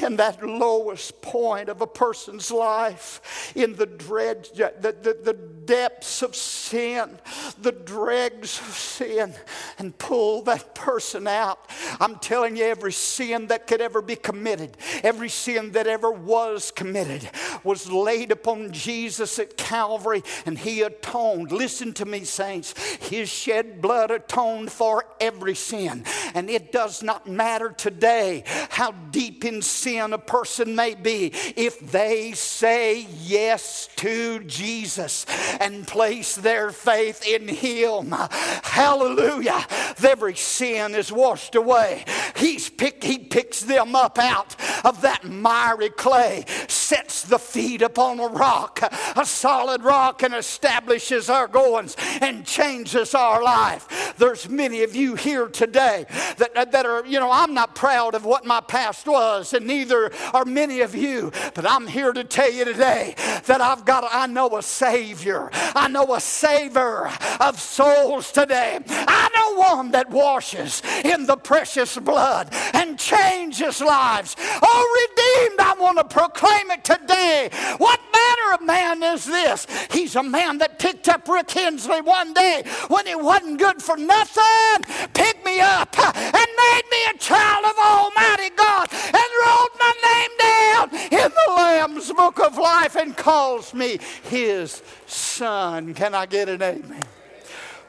[0.01, 6.23] in that lowest point of a person's life in the dread the, the, the depths
[6.23, 7.19] of sin
[7.61, 9.35] the dregs of sin
[9.79, 11.59] and pull that person out.
[12.01, 16.71] I'm telling you every sin that could ever be committed every sin that ever was
[16.71, 17.29] committed
[17.65, 21.53] was laid upon jesus at calvary and he atoned.
[21.53, 22.75] Listen to me saints.
[22.97, 29.45] His shed blood atoned for every sin and it does not matter today how deep
[29.45, 35.27] in sin a person may be if they say yes to Jesus
[35.61, 38.14] and place their faith in Him.
[38.62, 39.66] Hallelujah.
[40.03, 42.05] Every sin is washed away.
[42.37, 48.21] He's pick, he picks them up out of that miry clay, sets the feet upon
[48.21, 48.81] a rock,
[49.16, 54.14] a solid rock, and establishes our goings and changes our life.
[54.18, 56.07] There's many of you here today
[56.38, 60.11] that, that are, you know, I'm not proud of what my past was, and neither
[60.33, 61.33] are many of you.
[61.55, 63.15] But I'm here to tell you today
[63.47, 65.51] that I've got, I know a Savior.
[65.53, 68.79] I know a Savior of souls today.
[68.89, 74.37] I know one that washes in the precious blood and changes lives.
[74.39, 77.51] Oh, redeemed, I want to proclaim it today.
[77.79, 79.67] What manner of man is this?
[79.91, 83.97] He's a man that picked up Rick Hensley one day when he wasn't good for
[83.97, 90.31] nothing, picked me up and made me child of Almighty God and wrote my name
[90.38, 95.94] down in the Lamb's book of life and calls me his son.
[95.94, 97.05] Can I get an amen?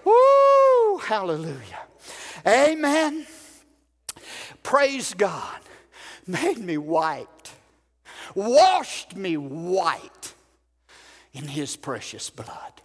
[0.06, 0.98] Woo!
[0.98, 1.82] Hallelujah.
[2.46, 3.26] Amen.
[4.62, 5.60] Praise God.
[6.26, 7.52] Made me white,
[8.34, 10.34] washed me white
[11.34, 12.82] in his precious blood.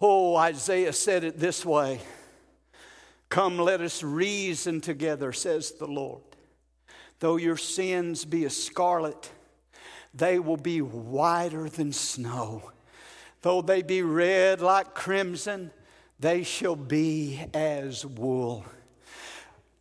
[0.00, 2.00] Oh, Isaiah said it this way
[3.28, 6.22] Come, let us reason together, says the Lord.
[7.18, 9.30] Though your sins be as scarlet,
[10.14, 12.72] they will be whiter than snow.
[13.42, 15.70] Though they be red like crimson,
[16.18, 18.64] they shall be as wool.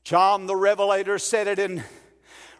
[0.03, 1.84] John the Revelator said it in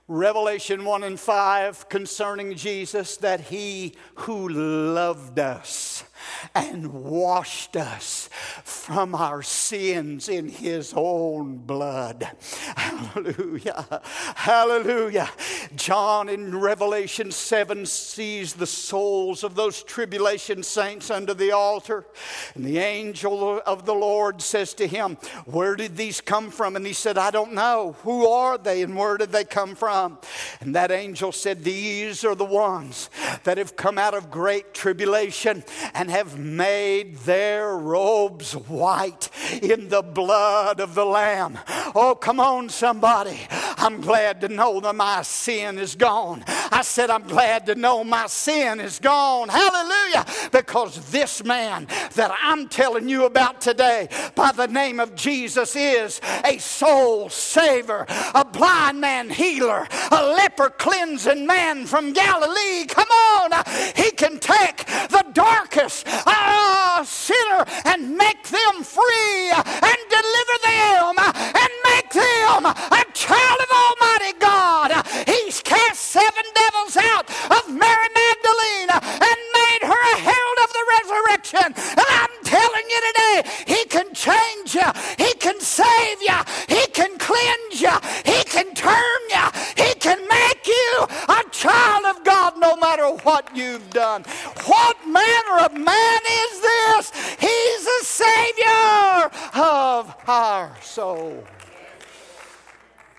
[0.08, 6.04] Revelation 1 and 5 concerning Jesus that he who loved us
[6.54, 8.30] and washed us
[8.64, 12.30] from our sins in his own blood.
[12.76, 14.02] Hallelujah.
[14.36, 15.30] Hallelujah.
[15.76, 22.06] John in Revelation 7 sees the souls of those tribulation saints under the altar.
[22.54, 26.76] And the angel of the Lord says to him, Where did these come from?
[26.76, 27.96] And he said, I don't know.
[28.04, 30.20] Who are they and where did they come from?
[30.60, 33.10] And that angel said, These are the ones
[33.44, 35.64] that have come out of great tribulation
[35.94, 39.30] and have made their robes white
[39.62, 41.60] in the blood of the Lamb.
[41.94, 43.38] Oh, come on, somebody.
[43.52, 46.46] I'm glad to know that my sin is gone.
[46.48, 49.50] I said, I'm glad to know my sin is gone.
[49.50, 50.26] Hallelujah.
[50.54, 56.22] Because this man that I'm telling you about today by the name of Jesus is
[56.46, 62.86] a soul saver, a blind man healer, a leper cleansing man from Galilee.
[62.88, 63.52] Come on.
[63.96, 71.72] He can take the darkest uh, sinner and make them free and deliver them and
[71.92, 75.06] make them a child of Almighty God.
[75.28, 80.86] He's cast seven devils out of Mary Magdalene and made her a herald of the
[80.96, 81.68] resurrection.
[81.98, 83.38] And I'm telling you today,
[83.68, 86.40] He can change you, He can save you,
[86.70, 92.24] He can cleanse you, He can turn you, He can make you a child of
[92.24, 94.24] God no matter what you've done.
[94.66, 97.12] What manner of man is this?
[97.40, 101.44] He's the Savior of our soul.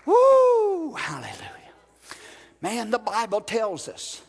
[0.05, 0.93] Woo!
[0.93, 1.43] Hallelujah.
[2.61, 4.21] Man, the Bible tells us.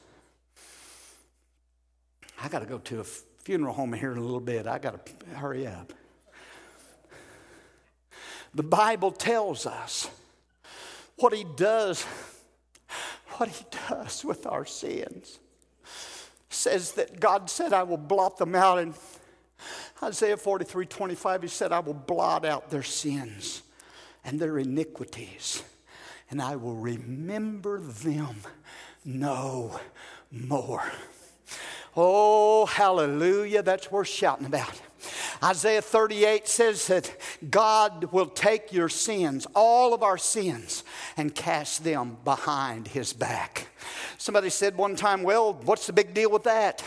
[2.41, 3.05] I got to go to a
[3.49, 4.67] funeral home here in a little bit.
[4.67, 5.95] I got to hurry up.
[8.55, 10.11] The Bible tells us
[11.17, 12.03] what He does,
[13.39, 15.39] what He does with our sins.
[16.51, 18.81] says that God said, I will blot them out.
[18.81, 18.93] In
[20.03, 23.63] Isaiah 43 25, He said, I will blot out their sins
[24.27, 25.63] and their iniquities,
[26.31, 28.43] and I will remember them
[29.07, 29.81] no
[30.31, 30.85] more.
[32.01, 33.61] Oh, hallelujah.
[33.65, 34.81] That's worth shouting about.
[35.43, 37.13] Isaiah 38 says that
[37.51, 40.85] God will take your sins, all of our sins,
[41.17, 43.67] and cast them behind his back.
[44.17, 46.83] Somebody said one time, Well, what's the big deal with that?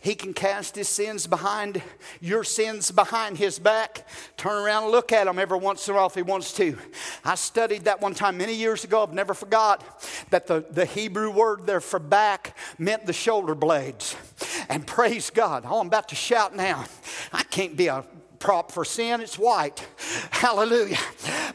[0.00, 1.82] He can cast his sins behind
[2.20, 4.06] your sins behind his back.
[4.36, 6.78] Turn around and look at them every once in a while if he wants to.
[7.24, 9.02] I studied that one time many years ago.
[9.02, 9.82] I've never forgot
[10.30, 14.16] that the, the Hebrew word there for back meant the shoulder blades.
[14.68, 15.64] And praise God.
[15.66, 16.84] Oh, I'm about to shout now.
[17.32, 18.04] I can't be a
[18.70, 19.86] for sin, it's white.
[20.30, 20.98] Hallelujah.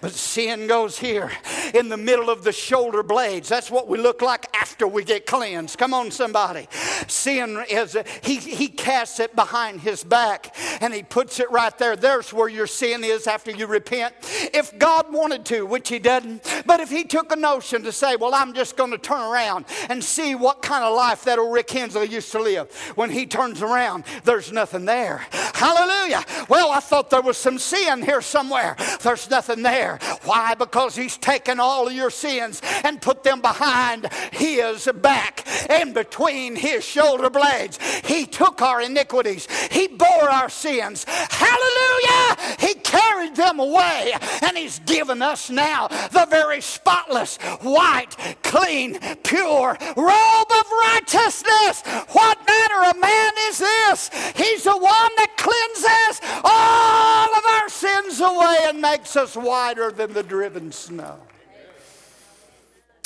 [0.01, 1.31] But sin goes here
[1.73, 3.47] in the middle of the shoulder blades.
[3.47, 5.77] That's what we look like after we get cleansed.
[5.77, 6.67] Come on, somebody.
[7.07, 11.95] Sin is, he, he casts it behind his back and he puts it right there.
[11.95, 14.13] There's where your sin is after you repent.
[14.53, 18.15] If God wanted to, which he doesn't, but if he took a notion to say,
[18.15, 21.53] well, I'm just going to turn around and see what kind of life that old
[21.53, 25.25] Rick Hensley used to live, when he turns around, there's nothing there.
[25.53, 26.25] Hallelujah.
[26.49, 28.75] Well, I thought there was some sin here somewhere.
[29.01, 29.99] There's nothing there.
[30.23, 30.55] Why?
[30.55, 36.55] Because He's taken all of your sins and put them behind His back in between
[36.55, 37.79] His shoulder blades.
[38.05, 41.05] He took our iniquities, He bore our sins.
[41.07, 42.57] Hallelujah!
[42.59, 49.77] He carried them away, and He's given us now the very spotless, white, clean, pure
[49.95, 51.81] robe of righteousness.
[52.11, 54.09] What manner of man is this?
[54.35, 60.10] He's the one that cleanses all of our sins away and makes us whiter than
[60.13, 61.19] the driven snow.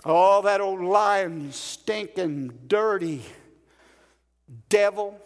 [0.04, 3.24] Oh, that old lying, stinking, dirty
[4.70, 5.20] devil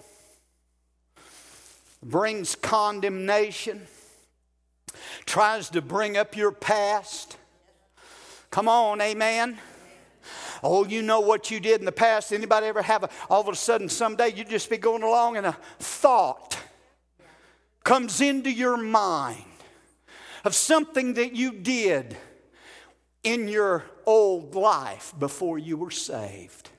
[2.02, 3.88] brings condemnation,
[5.26, 7.36] tries to bring up your past.
[8.52, 9.60] Come on, amen.
[10.64, 12.32] Oh, you know what you did in the past.
[12.32, 15.46] Anybody ever have a, all of a sudden someday you just be going along and
[15.46, 16.58] a thought
[17.84, 19.44] comes into your mind
[20.44, 22.16] of something that you did
[23.24, 26.70] in your old life before you were saved.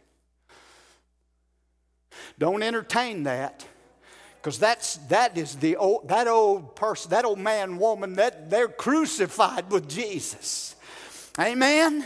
[2.38, 3.66] Don't entertain that
[4.40, 8.68] because that's that is the old, that old person that old man woman that they're
[8.68, 10.74] crucified with jesus
[11.38, 12.04] amen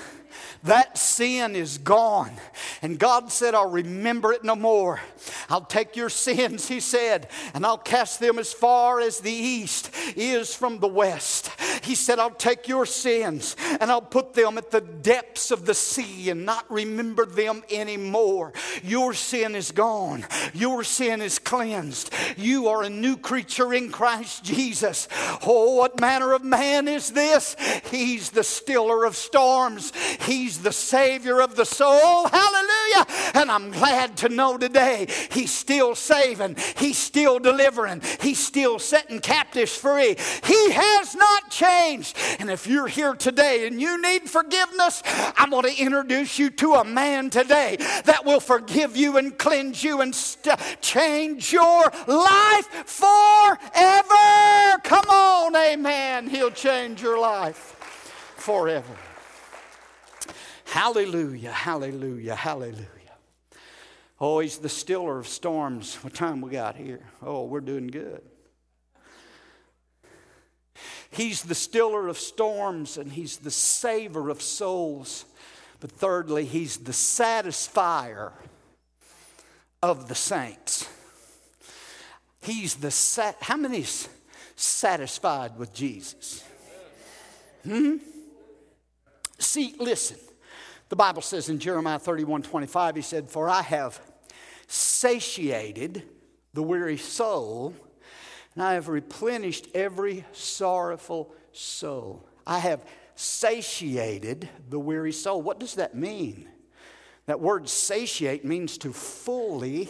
[0.64, 2.32] that sin is gone.
[2.82, 5.00] And God said, I'll remember it no more.
[5.48, 9.90] I'll take your sins, He said, and I'll cast them as far as the east
[10.16, 11.50] is from the west.
[11.84, 15.74] He said, I'll take your sins and I'll put them at the depths of the
[15.74, 18.52] sea and not remember them anymore.
[18.82, 20.24] Your sin is gone.
[20.54, 22.12] Your sin is cleansed.
[22.36, 25.08] You are a new creature in Christ Jesus.
[25.46, 27.54] Oh, what manner of man is this?
[27.90, 29.92] He's the stiller of storms.
[30.22, 32.28] He's the savior of the soul.
[32.28, 33.07] Hallelujah.
[33.34, 36.57] And I'm glad to know today he's still saving.
[36.76, 38.02] He's still delivering.
[38.20, 40.16] He's still setting captives free.
[40.44, 42.16] He has not changed.
[42.38, 45.02] And if you're here today and you need forgiveness,
[45.36, 49.82] I'm going to introduce you to a man today that will forgive you and cleanse
[49.82, 54.80] you and st- change your life forever.
[54.82, 56.28] Come on, amen.
[56.28, 57.76] He'll change your life
[58.36, 58.94] forever.
[60.64, 62.88] Hallelujah, hallelujah, hallelujah.
[64.20, 65.96] Oh, he's the stiller of storms.
[65.96, 67.00] What time we got here?
[67.22, 68.22] Oh, we're doing good.
[71.10, 75.24] He's the stiller of storms and he's the saver of souls.
[75.80, 78.32] But thirdly, he's the satisfier
[79.82, 80.88] of the saints.
[82.42, 83.36] He's the sat.
[83.40, 84.08] How many's
[84.56, 86.42] satisfied with Jesus?
[87.64, 87.96] Hmm?
[89.38, 90.18] See, listen.
[90.89, 94.01] The Bible says in Jeremiah 31 25, he said, For I have
[94.66, 96.03] satiated
[96.53, 97.74] the weary soul,
[98.55, 102.28] and I have replenished every sorrowful soul.
[102.47, 105.43] I have satiated the weary soul.
[105.43, 106.49] What does that mean?
[107.26, 109.89] That word satiate means to fully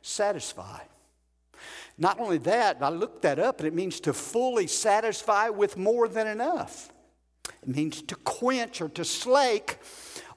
[0.00, 0.80] satisfy.
[1.98, 6.08] Not only that, I looked that up and it means to fully satisfy with more
[6.08, 6.90] than enough.
[7.62, 9.78] It means to quench or to slake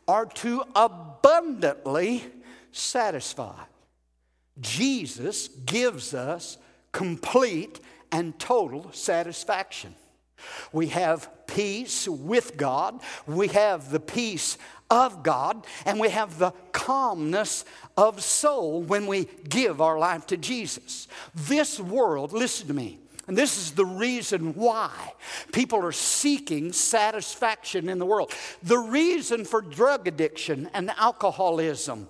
[0.08, 2.24] or to abundantly
[2.72, 3.64] satisfy.
[4.60, 6.58] Jesus gives us
[6.91, 7.80] complete
[8.12, 9.95] and total satisfaction.
[10.72, 14.58] We have peace with God, we have the peace
[14.89, 17.66] of God, and we have the calmness
[17.97, 21.08] of soul when we give our life to Jesus.
[21.34, 24.91] This world, listen to me, and this is the reason why
[25.51, 28.32] people are seeking satisfaction in the world.
[28.61, 32.07] The reason for drug addiction and alcoholism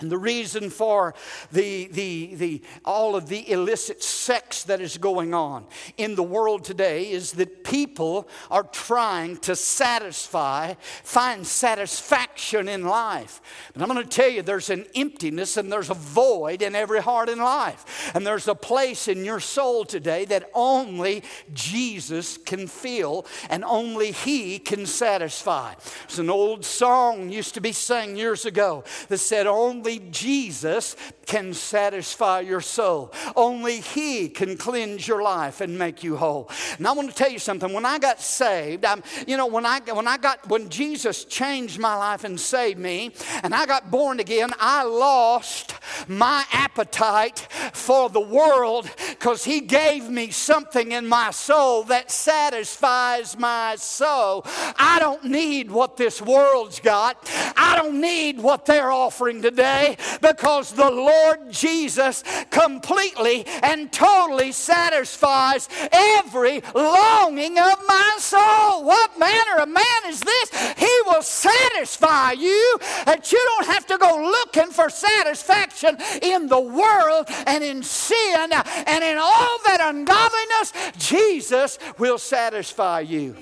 [0.00, 1.14] and the reason for
[1.52, 5.64] the, the, the, all of the illicit sex that is going on
[5.96, 13.40] in the world today is that people are trying to satisfy, find satisfaction in life.
[13.72, 17.00] And I'm going to tell you, there's an emptiness and there's a void in every
[17.00, 18.12] heart in life.
[18.14, 21.22] And there's a place in your soul today that only
[21.54, 25.72] Jesus can fill and only He can satisfy.
[26.04, 30.96] It's an old song used to be sung years ago that said, Only only Jesus
[31.26, 33.12] can satisfy your soul.
[33.36, 36.50] Only He can cleanse your life and make you whole.
[36.78, 37.72] And I want to tell you something.
[37.72, 41.78] When I got saved, I'm, you know, when I when I got when Jesus changed
[41.78, 43.12] my life and saved me,
[43.44, 45.74] and I got born again, I lost
[46.08, 53.38] my appetite for the world because He gave me something in my soul that satisfies
[53.38, 54.44] my soul.
[54.76, 57.30] I don't need what this world's got.
[57.56, 59.75] I don't need what they're offering today
[60.20, 68.84] because the Lord Jesus completely and totally satisfies every longing of my soul.
[68.84, 70.74] What manner of man is this?
[70.76, 76.60] He will satisfy you that you don't have to go looking for satisfaction in the
[76.60, 80.72] world and in sin and in all that ungodliness.
[80.98, 83.36] Jesus will satisfy you.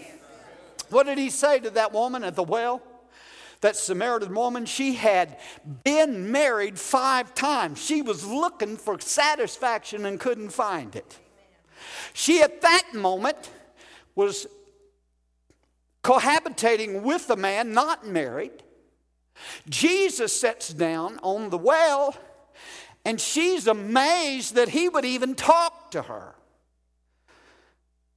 [0.90, 2.82] What did he say to that woman at the well?
[3.64, 5.38] That Samaritan woman, she had
[5.84, 7.82] been married five times.
[7.82, 11.18] She was looking for satisfaction and couldn't find it.
[12.12, 13.50] She, at that moment,
[14.14, 14.46] was
[16.02, 18.52] cohabitating with a man not married.
[19.70, 22.14] Jesus sits down on the well,
[23.06, 26.34] and she's amazed that he would even talk to her.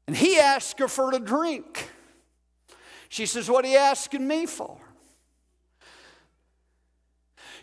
[0.07, 1.89] And he asks her for a drink.
[3.07, 4.81] She says, What are you asking me for?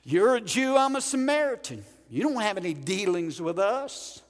[0.05, 1.85] You're a Jew, I'm a Samaritan.
[2.11, 4.23] You don't have any dealings with us.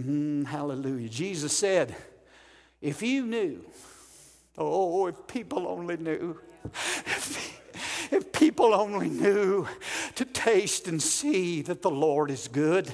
[0.00, 1.08] Mm, hallelujah.
[1.08, 1.94] Jesus said,
[2.80, 3.64] if you knew,
[4.56, 6.40] oh, if people only knew,
[8.10, 9.68] if people only knew
[10.14, 12.90] to taste and see that the Lord is good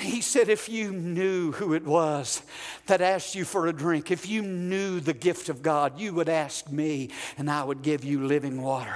[0.00, 2.42] he said, if you knew who it was
[2.86, 6.28] that asked you for a drink, if you knew the gift of God, you would
[6.28, 8.94] ask me and I would give you living water.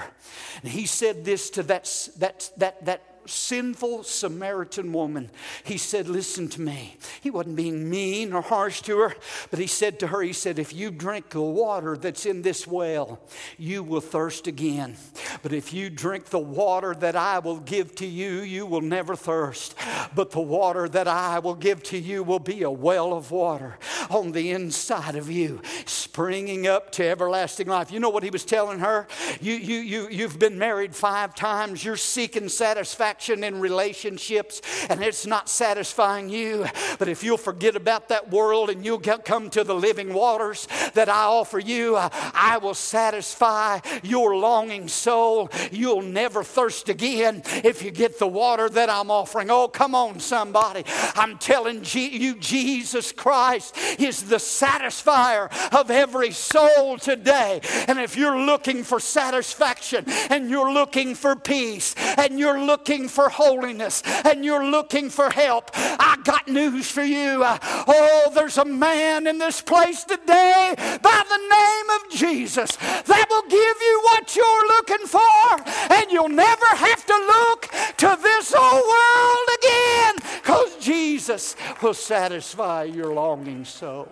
[0.63, 5.31] And he said this to that, that, that, that sinful Samaritan woman,
[5.65, 6.97] he said, Listen to me.
[7.21, 9.15] He wasn't being mean or harsh to her,
[9.51, 12.67] but he said to her, He said, If you drink the water that's in this
[12.67, 13.21] well,
[13.59, 14.97] you will thirst again.
[15.43, 19.17] But if you drink the water that I will give to you, you will never
[19.17, 19.75] thirst.
[20.15, 23.79] But the water that I will give to you will be a well of water
[24.11, 27.91] on the inside of you, springing up to everlasting life.
[27.91, 29.07] You know what he was telling her?
[29.41, 35.27] You, you, you, you've been married five times, you're seeking satisfaction in relationships, and it's
[35.27, 36.67] not satisfying you.
[36.99, 41.09] But if you'll forget about that world and you'll come to the living waters that
[41.09, 45.51] I offer you, I will satisfy your longing soul.
[45.71, 49.51] You'll never thirst again if you get the water that I'm offering.
[49.51, 50.85] Oh, come on, somebody.
[51.15, 57.61] I'm telling you, Jesus Christ is the satisfier of every soul today.
[57.89, 63.29] And if you're looking for satisfaction and you're looking for peace and you're looking for
[63.29, 67.43] holiness and you're looking for help, I got news for you.
[67.45, 73.49] Oh, there's a man in this place today by the name of Jesus that will
[73.49, 78.83] give you what you're looking for, and you'll never have to look to this old
[78.83, 84.09] world again because Jesus will satisfy your longing soul.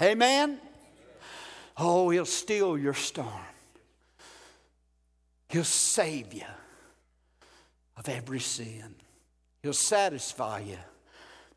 [0.00, 0.60] Amen.
[1.78, 3.28] Oh, he'll steal your storm.
[5.48, 6.42] He'll save you
[8.06, 8.94] of every sin.
[9.62, 10.78] He'll satisfy you.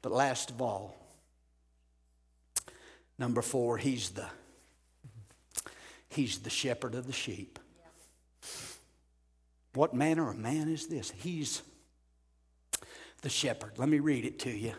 [0.01, 0.95] But last of all,
[3.17, 4.25] number four, he's the
[6.09, 7.59] he's the shepherd of the sheep.
[9.73, 11.11] What manner of man is this?
[11.11, 11.61] He's
[13.21, 13.73] the shepherd.
[13.77, 14.73] Let me read it to you.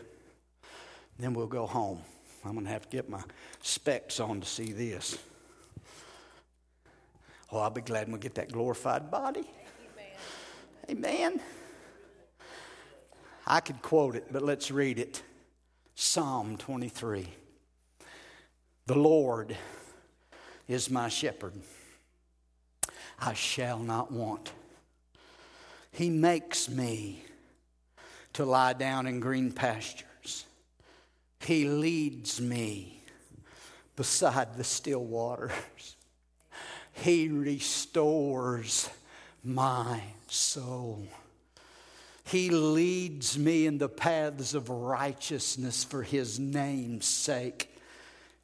[1.17, 1.99] Then we'll go home.
[2.43, 3.21] I'm going to have to get my
[3.61, 5.17] specs on to see this.
[7.51, 9.47] Oh, I'll be glad when we get that glorified body.
[10.89, 11.31] Amen.
[11.31, 11.41] Amen.
[13.51, 15.21] I could quote it, but let's read it.
[15.93, 17.27] Psalm 23.
[18.85, 19.57] The Lord
[20.69, 21.55] is my shepherd.
[23.19, 24.53] I shall not want.
[25.91, 27.25] He makes me
[28.31, 30.45] to lie down in green pastures.
[31.41, 33.03] He leads me
[33.97, 35.97] beside the still waters.
[36.93, 38.89] He restores
[39.43, 41.05] my soul.
[42.31, 47.75] He leads me in the paths of righteousness for his name's sake.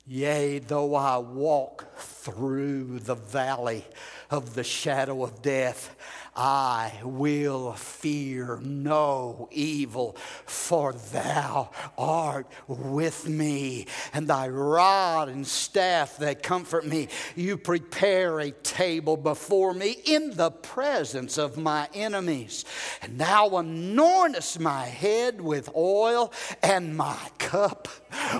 [0.06, 3.86] Yea, though I walk through the valley
[4.30, 5.96] of the shadow of death,
[6.38, 10.16] I will fear no evil,
[10.46, 17.08] for thou art with me, and thy rod and staff they comfort me.
[17.36, 22.66] You prepare a table before me in the presence of my enemies,
[23.02, 26.32] and thou anointest my head with oil,
[26.62, 27.88] and my cup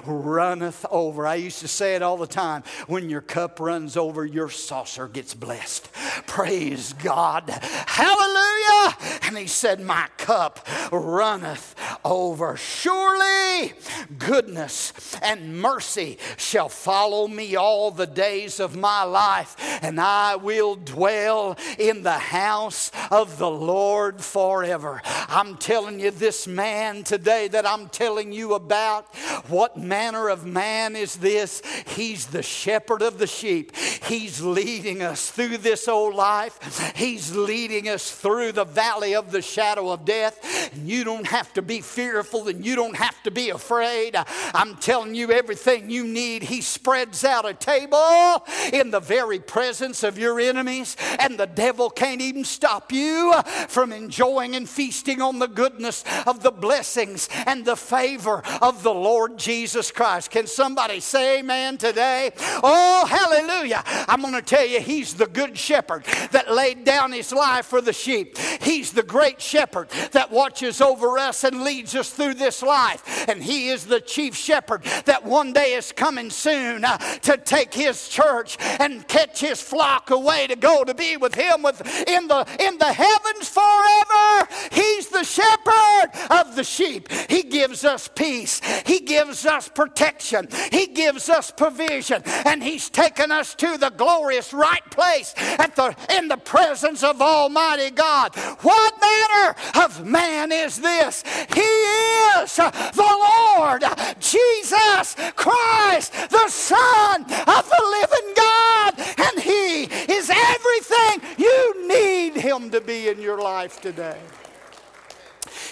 [0.06, 1.26] runneth over.
[1.26, 5.08] I used to say it all the time when your cup runs over, your saucer
[5.08, 5.91] gets blessed.
[6.28, 7.48] Praise God.
[7.88, 8.97] Hallelujah.
[9.23, 11.73] And he said, My cup runneth
[12.03, 12.57] over.
[12.57, 13.73] Surely
[14.17, 20.75] goodness and mercy shall follow me all the days of my life, and I will
[20.75, 25.01] dwell in the house of the Lord forever.
[25.05, 29.15] I'm telling you, this man today that I'm telling you about,
[29.47, 31.61] what manner of man is this?
[31.88, 33.75] He's the shepherd of the sheep.
[33.75, 39.41] He's leading us through this old life, He's leading us through the valley of the
[39.41, 40.73] shadow of death.
[40.73, 44.15] And you don't have to be fearful and you don't have to be afraid.
[44.53, 50.03] I'm telling you, everything you need, He spreads out a table in the very presence
[50.03, 53.34] of your enemies, and the devil can't even stop you
[53.67, 58.93] from enjoying and feasting on the goodness of the blessings and the favor of the
[58.93, 60.32] Lord Jesus Christ.
[60.32, 62.32] Can somebody say amen today?
[62.63, 63.84] Oh, hallelujah.
[63.86, 67.82] I'm going to tell you, He's the good shepherd that laid down His life for
[67.82, 68.38] the sheep.
[68.61, 73.30] He's the great shepherd that watches over us and leads us through this life.
[73.30, 77.74] And He is the chief shepherd that one day is coming soon uh, to take
[77.74, 82.28] His church and catch His flock away to go to be with Him with, in,
[82.28, 84.47] the, in the heavens forever.
[84.72, 87.11] He's the shepherd of the sheep.
[87.30, 93.32] He gives us peace, He gives us protection, He gives us provision, and He's taken
[93.32, 98.36] us to the glorious right place at the, in the presence of Almighty God.
[98.62, 101.24] What manner of man is this?
[101.54, 103.18] He is the
[103.58, 103.84] Lord
[104.20, 109.84] Jesus Christ, the Son of the living God, and He
[110.14, 114.20] is everything you need Him to be in your life today.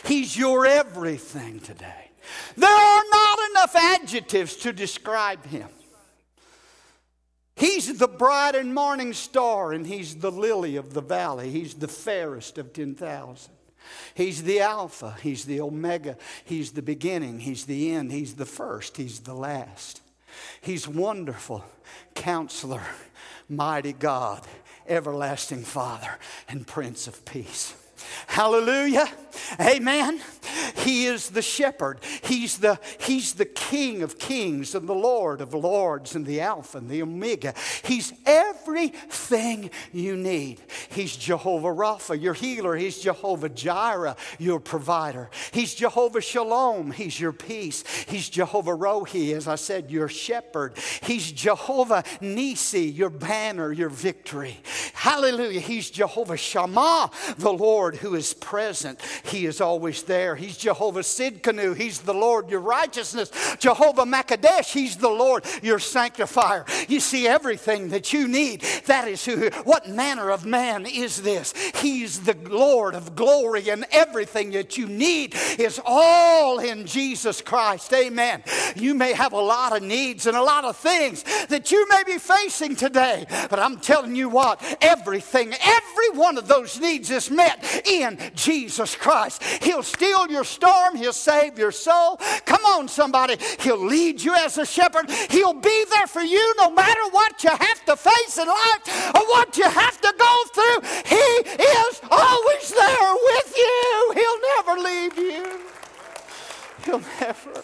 [0.06, 2.10] He's your everything today.
[2.56, 5.68] There are not enough adjectives to describe him.
[7.56, 11.50] He's the bright and morning star, and he's the lily of the valley.
[11.50, 13.52] He's the fairest of 10,000.
[14.14, 18.98] He's the Alpha, He's the Omega, He's the beginning, He's the end, He's the first,
[18.98, 20.02] He's the last.
[20.60, 21.64] He's wonderful,
[22.14, 22.82] counselor,
[23.48, 24.46] mighty God,
[24.88, 26.18] everlasting Father,
[26.50, 27.76] and Prince of Peace.
[28.28, 29.08] Hallelujah.
[29.60, 30.22] Amen.
[30.78, 32.00] He is the shepherd.
[32.24, 36.78] He's the, he's the King of kings and the Lord of lords and the Alpha
[36.78, 37.54] and the Omega.
[37.84, 40.62] He's everything you need.
[40.90, 42.76] He's Jehovah Rapha, your healer.
[42.76, 45.30] He's Jehovah Jireh, your provider.
[45.52, 46.92] He's Jehovah Shalom.
[46.92, 47.84] He's your peace.
[48.08, 50.78] He's Jehovah Rohi, as I said, your shepherd.
[51.04, 54.60] He's Jehovah Nisi, your banner, your victory.
[54.94, 55.60] Hallelujah.
[55.60, 59.00] He's Jehovah Shammah, the Lord who is present.
[59.26, 60.36] He is always there.
[60.36, 61.76] He's Jehovah Sidkenu.
[61.76, 63.32] He's the Lord, your righteousness.
[63.60, 64.72] Jehovah Makadesh.
[64.72, 66.66] He's the Lord, your sanctifier.
[66.88, 68.62] You see everything that you need.
[68.86, 69.50] That is who.
[69.64, 71.54] What manner of man is this?
[71.76, 77.94] He's the Lord of glory, and everything that you need is all in Jesus Christ.
[77.94, 78.44] Amen.
[78.76, 82.04] You may have a lot of needs and a lot of things that you may
[82.06, 87.30] be facing today, but I'm telling you what, everything, every one of those needs is
[87.30, 89.44] met in Jesus Christ.
[89.64, 92.18] He'll steal your storm, He'll save your soul.
[92.46, 93.38] Come on, somebody.
[93.60, 95.10] He'll lead you as a shepherd.
[95.30, 99.22] He'll be there for you no matter what you have to face in life or
[99.22, 100.82] what you have to go through.
[101.06, 104.14] He is always there with you.
[104.16, 105.60] He'll never leave you,
[106.84, 107.64] He'll never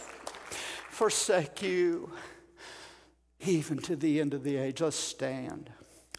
[0.89, 2.11] forsake you,
[3.45, 4.81] even to the end of the age.
[4.81, 5.69] Let's stand.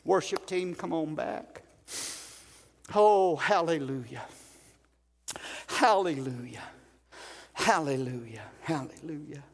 [0.04, 1.62] Worship team, come on back.
[2.94, 4.22] Oh, hallelujah.
[5.66, 6.62] Hallelujah.
[7.52, 8.42] Hallelujah.
[8.60, 9.44] Hallelujah.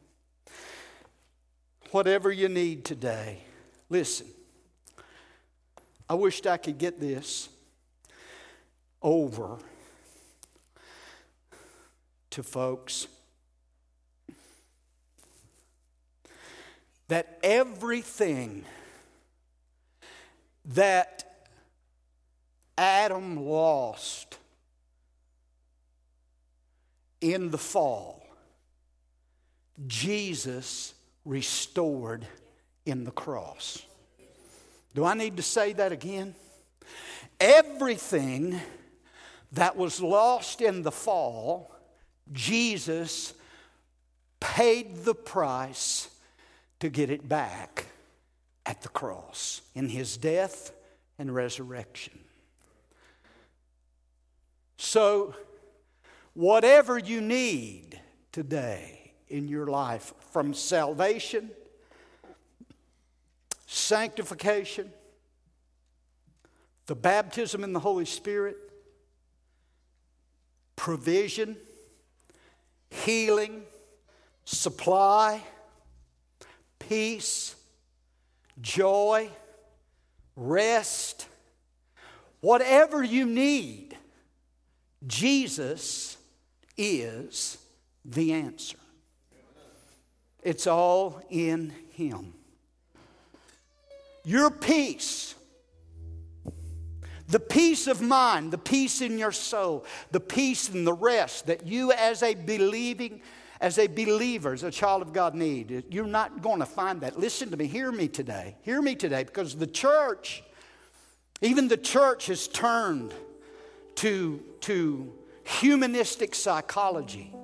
[1.91, 3.39] Whatever you need today,
[3.89, 4.26] listen.
[6.09, 7.49] I wished I could get this
[9.03, 9.59] over
[12.30, 13.07] to folks
[17.09, 18.64] that everything
[20.66, 21.49] that
[22.76, 24.36] Adam lost
[27.20, 28.26] in the fall,
[29.86, 30.95] Jesus
[31.28, 32.26] restored
[32.86, 33.84] in the cross.
[34.94, 36.34] Do I need to say that again?
[37.38, 38.58] Everything
[39.52, 41.70] that was lost in the fall,
[42.32, 43.34] Jesus
[44.40, 46.08] paid the price
[46.80, 47.86] to get it back
[48.64, 50.72] at the cross in his death
[51.18, 52.18] and resurrection.
[54.78, 55.34] So,
[56.34, 58.00] whatever you need
[58.32, 61.50] today in your life, from salvation,
[63.66, 64.90] sanctification,
[66.86, 68.56] the baptism in the Holy Spirit,
[70.76, 71.56] provision,
[72.90, 73.62] healing,
[74.44, 75.42] supply,
[76.78, 77.54] peace,
[78.60, 79.28] joy,
[80.36, 81.26] rest,
[82.40, 83.96] whatever you need,
[85.06, 86.16] Jesus
[86.76, 87.58] is
[88.04, 88.78] the answer.
[90.49, 92.32] It's all in Him.
[94.24, 95.34] Your peace,
[97.28, 101.66] the peace of mind, the peace in your soul, the peace and the rest that
[101.66, 103.20] you as a believing
[103.61, 105.84] as a believer, as a child of God, need.
[105.90, 107.18] You're not going to find that.
[107.18, 107.66] Listen to me.
[107.66, 108.57] Hear me today.
[108.62, 110.42] Hear me today because the church,
[111.42, 113.12] even the church, has turned
[113.96, 115.12] to, to
[115.44, 117.34] humanistic psychology,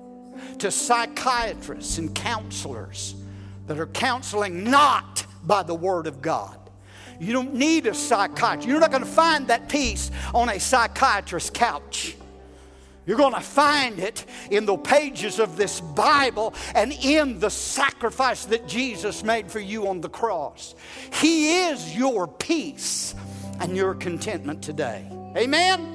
[0.59, 3.15] to psychiatrists and counselors
[3.67, 6.57] that are counseling not by the Word of God.
[7.19, 8.67] You don't need a psychiatrist.
[8.67, 12.15] You're not going to find that peace on a psychiatrist's couch.
[13.05, 18.45] You're going to find it in the pages of this Bible and in the sacrifice
[18.45, 20.73] that Jesus made for you on the cross.
[21.13, 23.13] He is your peace
[23.59, 25.07] and your contentment today.
[25.37, 25.94] Amen?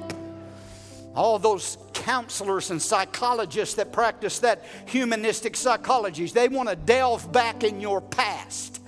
[1.15, 7.63] All those counselors and psychologists that practice that humanistic psychology, they want to delve back
[7.63, 8.81] in your past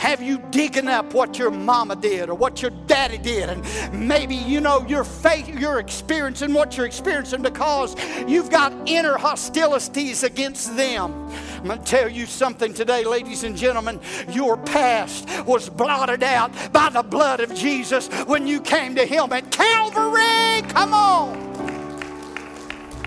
[0.00, 3.50] have you digging up what your mama did or what your daddy did?
[3.50, 7.94] And maybe, you know, your faith, you're experiencing what you're experiencing because
[8.26, 11.28] you've got inner hostilities against them.
[11.58, 14.00] I'm going to tell you something today, ladies and gentlemen.
[14.30, 19.34] Your past was blotted out by the blood of Jesus when you came to Him
[19.34, 20.66] at Calvary.
[20.70, 21.49] Come on.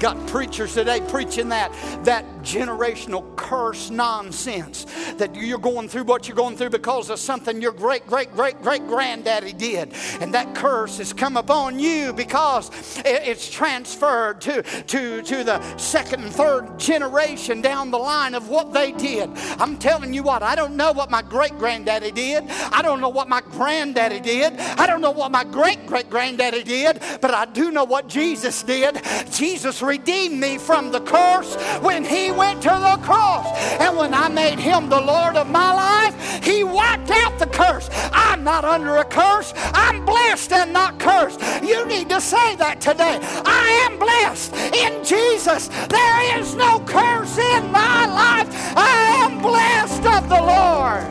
[0.03, 1.71] Got preachers today preaching that,
[2.03, 7.61] that generational curse nonsense that you're going through what you're going through because of something
[7.61, 9.93] your great, great, great, great granddaddy did.
[10.19, 12.69] And that curse has come upon you because
[13.05, 18.73] it's transferred to, to, to the second and third generation down the line of what
[18.73, 19.29] they did.
[19.57, 22.43] I'm telling you what, I don't know what my great granddaddy did.
[22.49, 24.59] I don't know what my granddaddy did.
[24.59, 28.63] I don't know what my great great granddaddy did, but I do know what Jesus
[28.63, 29.01] did.
[29.31, 33.45] Jesus redeemed me from the curse when he went to the cross.
[33.79, 37.89] And when I made him the Lord of my life, he wiped out the curse.
[38.11, 39.53] I'm not under a curse.
[39.55, 41.39] I'm blessed and not cursed.
[41.61, 43.19] You need to say that today.
[43.45, 45.67] I am blessed in Jesus.
[45.97, 48.49] There is no curse in my life.
[48.75, 51.03] I am blessed of the Lord.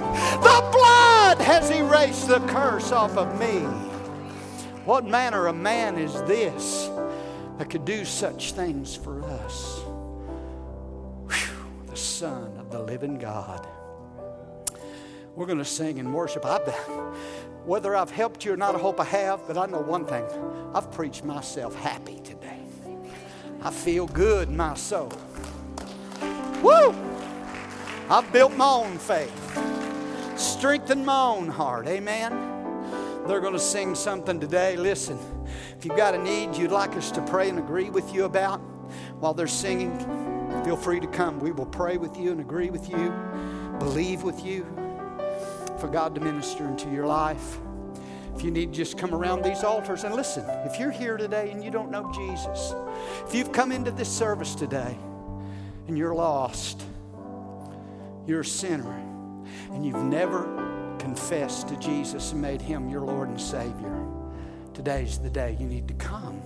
[0.43, 3.61] The blood has erased the curse off of me.
[4.85, 6.91] What manner of man is this
[7.63, 9.79] that could do such things for us?
[11.29, 13.69] Whew, the Son of the living God.
[15.37, 16.45] We're going to sing and worship.
[16.45, 16.59] I,
[17.65, 20.25] whether I've helped you or not, I hope I have, but I know one thing
[20.75, 22.59] I've preached myself happy today.
[23.63, 25.13] I feel good in my soul.
[26.65, 26.93] Woo!
[28.11, 31.87] I've built my own faith, strengthened my own heart.
[31.87, 32.33] Amen.
[33.29, 34.77] They're going to sing something today.
[34.77, 35.17] Listen,
[35.83, 38.59] if you've got a need you'd like us to pray and agree with you about
[39.19, 39.99] while they're singing,
[40.65, 41.41] feel free to come.
[41.41, 43.13] We will pray with you and agree with you,
[43.81, 44.63] believe with you
[45.81, 47.59] for God to minister into your life.
[48.37, 50.45] If you need, just come around these altars and listen.
[50.65, 52.75] If you're here today and you don't know Jesus,
[53.27, 54.97] if you've come into this service today
[55.89, 56.81] and you're lost,
[58.25, 58.93] you're a sinner,
[59.73, 64.02] and you've never confessed to Jesus and made him your Lord and Savior,
[64.75, 66.43] today's the day you need to come.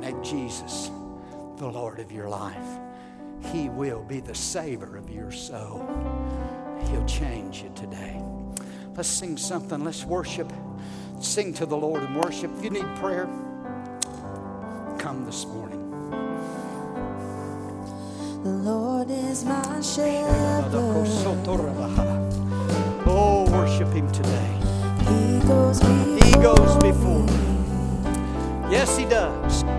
[0.00, 0.90] Make Jesus
[1.56, 2.78] the Lord of your life.
[3.52, 5.86] He will be the Savior of your soul.
[6.90, 8.20] He'll change you today.
[8.96, 9.82] Let's sing something.
[9.84, 10.52] Let's worship.
[11.20, 12.50] Sing to the Lord and worship.
[12.58, 13.28] If you need prayer,
[14.98, 15.76] come this morning.
[18.42, 20.72] The Lord is my shepherd.
[23.10, 24.54] Oh, worship Him today.
[25.00, 27.26] He goes before, goes before.
[28.70, 29.77] Yes, He does.